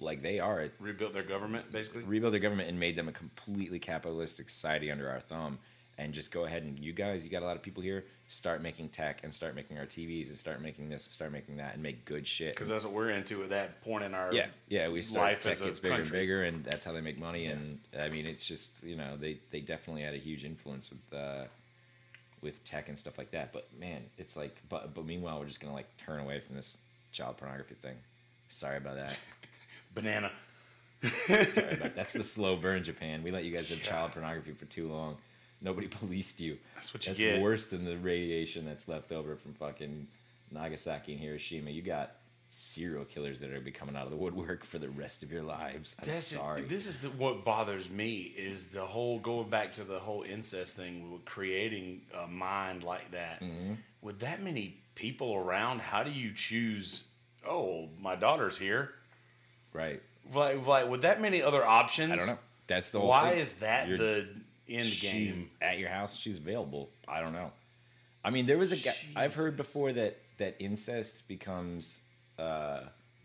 [0.00, 0.68] like they are.
[0.80, 2.02] Rebuilt their government, basically.
[2.04, 5.58] rebuilt their government and made them a completely capitalistic society under our thumb.
[5.98, 8.04] And just go ahead and you guys, you got a lot of people here.
[8.28, 11.74] Start making tech and start making our TVs and start making this, start making that,
[11.74, 12.54] and make good shit.
[12.54, 14.88] Because that's what we're into at that point in our Yeah, yeah.
[14.88, 17.46] We start life tech gets bigger and bigger, and that's how they make money.
[17.46, 21.18] And I mean, it's just you know they they definitely had a huge influence with
[21.18, 21.44] uh,
[22.42, 23.52] with tech and stuff like that.
[23.52, 26.78] But man, it's like but but meanwhile we're just gonna like turn away from this
[27.12, 27.96] child pornography thing.
[28.50, 29.16] Sorry about that.
[29.94, 30.30] banana.
[31.02, 31.42] Sorry
[31.72, 33.22] about that's the slow burn, Japan.
[33.22, 35.16] We let you guys have child pornography for too long.
[35.60, 36.58] Nobody policed you.
[36.74, 37.42] That's what you That's get.
[37.42, 40.06] worse than the radiation that's left over from fucking
[40.50, 41.70] Nagasaki and Hiroshima.
[41.70, 42.12] You got
[42.50, 45.42] serial killers that are be coming out of the woodwork for the rest of your
[45.42, 45.94] lives.
[46.00, 46.62] I'm That's sorry.
[46.62, 50.76] This is the, what bothers me is the whole going back to the whole incest
[50.76, 53.40] thing, creating a mind like that.
[53.42, 53.74] Mm-hmm.
[54.00, 57.04] With that many people around, how do you choose?
[57.46, 58.92] Oh, my daughter's here.
[59.72, 60.00] right.
[60.32, 62.38] Like, like with that many other options, I don't know.
[62.66, 63.40] That's the whole Why thing.
[63.40, 64.28] is that You're- the
[64.68, 65.50] end she's game?
[65.62, 66.16] at your house.
[66.16, 66.90] She's available.
[67.06, 67.50] I don't know.
[68.24, 68.94] I mean, there was a guy.
[69.16, 72.00] I've heard before that that incest becomes
[72.38, 72.80] uh,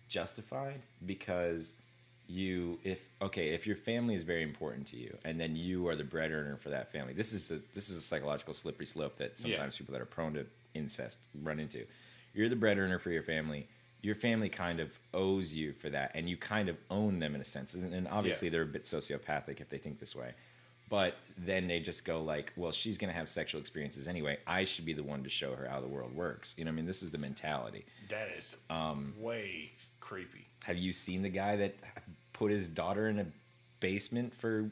[0.10, 1.74] justified because
[2.28, 5.96] you if okay if your family is very important to you and then you are
[5.96, 9.18] the bread earner for that family this is a this is a psychological slippery slope
[9.18, 11.84] that sometimes people that are prone to incest run into
[12.34, 13.68] you're the bread earner for your family
[14.02, 17.42] your family kind of owes you for that and you kind of own them in
[17.42, 18.54] a sense and and obviously Yeah.
[18.54, 20.32] they're a bit sociopathic if they think this way
[20.90, 24.38] but then they just go like well she's going to have sexual experiences anyway.
[24.46, 26.56] I should be the one to show her how the world works.
[26.58, 26.86] You know what i mean?
[26.86, 27.86] This is the mentality.
[28.10, 30.46] That is Um, way creepy.
[30.66, 31.76] have you seen the guy that
[32.34, 33.26] put his daughter in a
[33.80, 34.70] basement for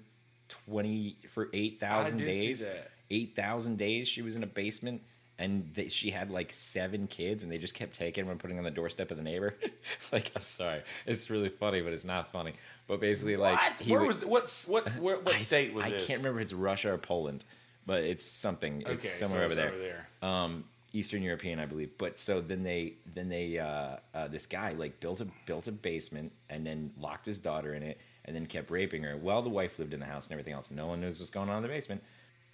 [0.65, 2.65] 20 for 8000 I did see days?
[3.09, 5.01] 8000 days she was in a basement
[5.39, 8.57] and they, she had like seven kids and they just kept taking them and putting
[8.57, 9.55] them on the doorstep of the neighbor?
[10.11, 10.81] Like i'm sorry.
[11.05, 12.53] It's really funny but it's not funny
[12.91, 13.79] but basically like what?
[13.79, 14.85] he Where would- was what's what?
[14.99, 16.07] Where, what I- state was I this?
[16.07, 17.45] can't remember if it's Russia or Poland,
[17.85, 18.83] but it's something.
[18.83, 19.69] Okay, It's so somewhere it's over there.
[19.71, 20.29] over there.
[20.29, 21.91] Um, Eastern European, I believe.
[21.97, 25.71] But so then they then they uh, uh, this guy like built a built a
[25.71, 29.15] basement and then locked his daughter in it and then kept raping her.
[29.15, 31.47] While the wife lived in the house and everything else, no one knows what's going
[31.49, 32.03] on in the basement.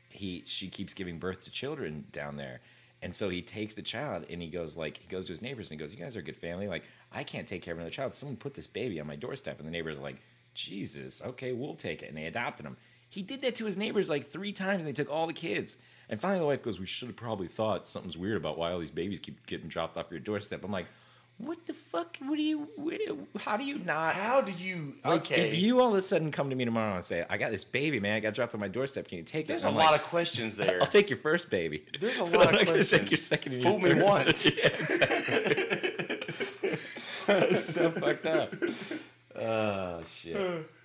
[0.09, 2.61] He she keeps giving birth to children down there.
[3.01, 5.71] And so he takes the child and he goes like he goes to his neighbors
[5.71, 6.67] and he goes, "You guys are a good family.
[6.67, 8.15] Like I can't take care of another child.
[8.15, 10.17] Someone put this baby on my doorstep." And the neighbors are like,
[10.53, 12.77] "Jesus, okay, we'll take it." And they adopted him.
[13.09, 15.77] He did that to his neighbors like three times, and they took all the kids.
[16.09, 18.79] And finally, the wife goes, "We should have probably thought something's weird about why all
[18.79, 20.87] these babies keep getting dropped off your doorstep." I'm like,
[21.39, 22.17] What the fuck?
[22.25, 22.67] What do you?
[22.81, 24.15] wh- How do you not?
[24.15, 24.95] How do you?
[25.05, 27.37] Like, okay, if you all of a sudden come to me tomorrow and say, "I
[27.37, 28.15] got this baby, man.
[28.15, 29.07] I got dropped on my doorstep.
[29.07, 30.79] Can you take there's it?" a I'm lot like, of questions there.
[30.81, 31.85] I'll take your first baby.
[31.99, 32.89] There's a lot of questions.
[32.89, 33.61] take your second.
[33.61, 34.45] Fool your me once.
[34.45, 35.66] yeah, exactly.
[37.55, 38.55] So fucked up.
[39.39, 40.35] Oh shit!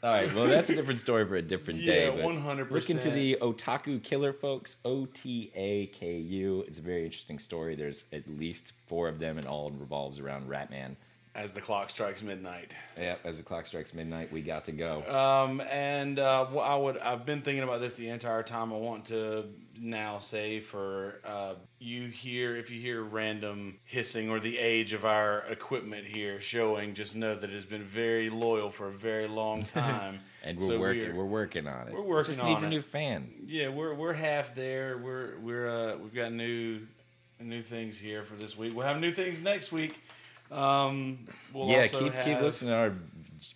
[0.02, 2.04] All right, well that's a different story for a different day.
[2.04, 2.70] Yeah, but 100%.
[2.70, 4.76] Look into the Otaku Killer, folks.
[4.84, 6.64] O T A K U.
[6.68, 7.76] It's a very interesting story.
[7.76, 10.96] There's at least four of them, and all revolves around Ratman.
[11.34, 12.74] As the clock strikes midnight.
[12.98, 13.20] Yep.
[13.24, 15.02] As the clock strikes midnight, we got to go.
[15.08, 18.70] Um, and uh, I would I've been thinking about this the entire time.
[18.70, 19.46] I want to
[19.80, 25.04] now say for uh, you hear if you hear random hissing or the age of
[25.04, 29.26] our equipment here showing, just know that it has been very loyal for a very
[29.28, 30.20] long time.
[30.44, 31.02] and we're So working.
[31.02, 31.94] we're- We're, working on it.
[31.94, 33.30] we're working Just on needs a new fan.
[33.46, 34.98] Yeah, we're we're half there.
[34.98, 36.80] We're we're uh, we've got new
[37.40, 38.74] new things here for this week.
[38.76, 40.00] We'll have new things next week.
[40.50, 41.18] Um,
[41.52, 42.92] we'll yeah, keep keep listening to our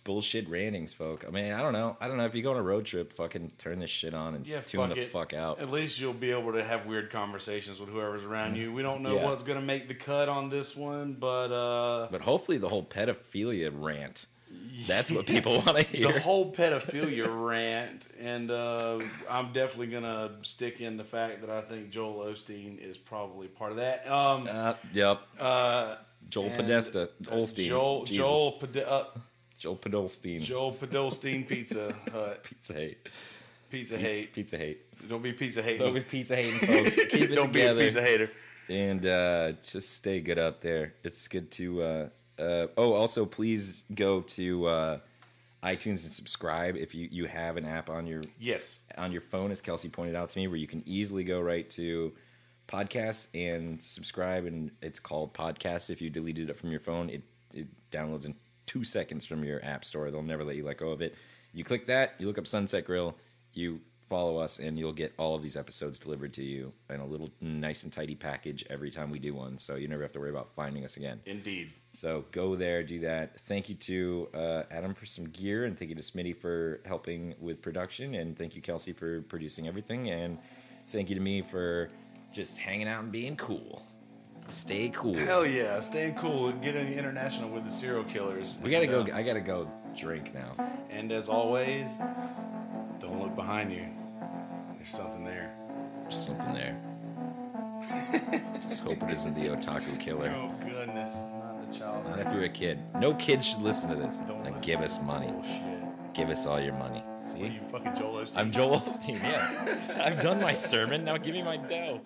[0.03, 1.25] bullshit rantings, folk.
[1.27, 1.97] I mean, I don't know.
[2.01, 4.35] I don't know if you go on a road trip, fucking turn this shit on
[4.35, 5.11] and Yeah, tune the it.
[5.11, 5.59] fuck out.
[5.59, 8.73] At least you'll be able to have weird conversations with whoever's around you.
[8.73, 9.25] We don't know Yeah.
[9.25, 12.83] what's going to make the cut on this one, but uh, But hopefully, the whole
[12.83, 14.25] pedophilia rant.
[14.87, 16.11] That's what people want to hear.
[16.13, 21.49] the whole pedophilia rant, and uh, I'm definitely going to stick in the fact that
[21.49, 24.09] I think Joel Osteen is probably part of that.
[24.09, 25.21] Um, uh, yep.
[25.39, 25.95] uh,
[26.29, 27.67] Joel Podesta, Olstein.
[27.67, 28.17] Joel Jesus.
[28.25, 29.03] Joel Pode- uh,
[29.57, 30.41] Joel Podolstein.
[30.41, 32.97] Joel Podolstein Pizza Hut Pizza hate.
[33.69, 34.33] Pizza Pizza, hate.
[34.33, 35.07] pizza hate.
[35.09, 35.79] Don't be pizza hating.
[35.79, 36.95] Don't be pizza hating, folks.
[36.95, 37.83] Keep it Don't be a together.
[37.83, 38.31] pizza hater.
[38.69, 40.93] and uh, just stay good out there.
[41.03, 41.81] It's good to.
[41.81, 44.99] Uh, uh, oh, also, please go to uh,
[45.63, 48.83] iTunes and subscribe if you, you have an app on your Yes.
[48.97, 51.67] on your phone, as Kelsey pointed out to me, where you can easily go right
[51.71, 52.13] to
[52.67, 54.45] podcasts and subscribe.
[54.45, 55.89] And it's called Podcasts.
[55.89, 58.35] If you deleted it from your phone, it, it downloads in
[58.67, 60.11] two seconds from your app store.
[60.11, 61.15] They'll never let you let go of it.
[61.53, 63.15] You click that, you look up Sunset Grill,
[63.53, 67.05] you follow us, and you'll get all of these episodes delivered to you in a
[67.05, 69.57] little nice and tidy package every time we do one.
[69.57, 71.19] So you never have to worry about finding us again.
[71.25, 71.71] Indeed.
[71.91, 73.39] So go there, do that.
[73.41, 77.35] Thank you to uh, Adam for some gear, and thank you to Smitty for helping
[77.39, 80.37] with production, and thank you Kelsey for producing everything, and
[80.89, 81.89] thank you to me for
[82.31, 83.83] just hanging out and being cool.
[84.49, 85.13] Stay cool.
[85.13, 88.57] Hell yeah, staying cool, getting international with the serial killers.
[88.63, 89.01] we gotta go.
[89.01, 90.55] uh, I gotta go drink now.
[90.89, 91.97] and as always,
[92.99, 93.85] don't look behind you.
[94.77, 95.53] There's something there.
[96.03, 96.79] There's something there.
[98.61, 100.33] just hope it isn't the otaku killer.
[100.35, 102.05] Oh goodness, not the child.
[102.05, 102.79] Not if you're a kid.
[102.99, 104.17] No kids should listen to this.
[104.19, 105.31] Don't Now listen give us money.
[105.31, 106.13] Bullshit.
[106.13, 106.99] Give us all your money.
[107.01, 107.43] What are See?
[107.53, 108.37] you fucking Joel Osteen?
[108.37, 109.21] I'm Joel Osteen.
[109.21, 111.03] Yeah, I've done my sermon.
[111.03, 111.99] Now give me my dough.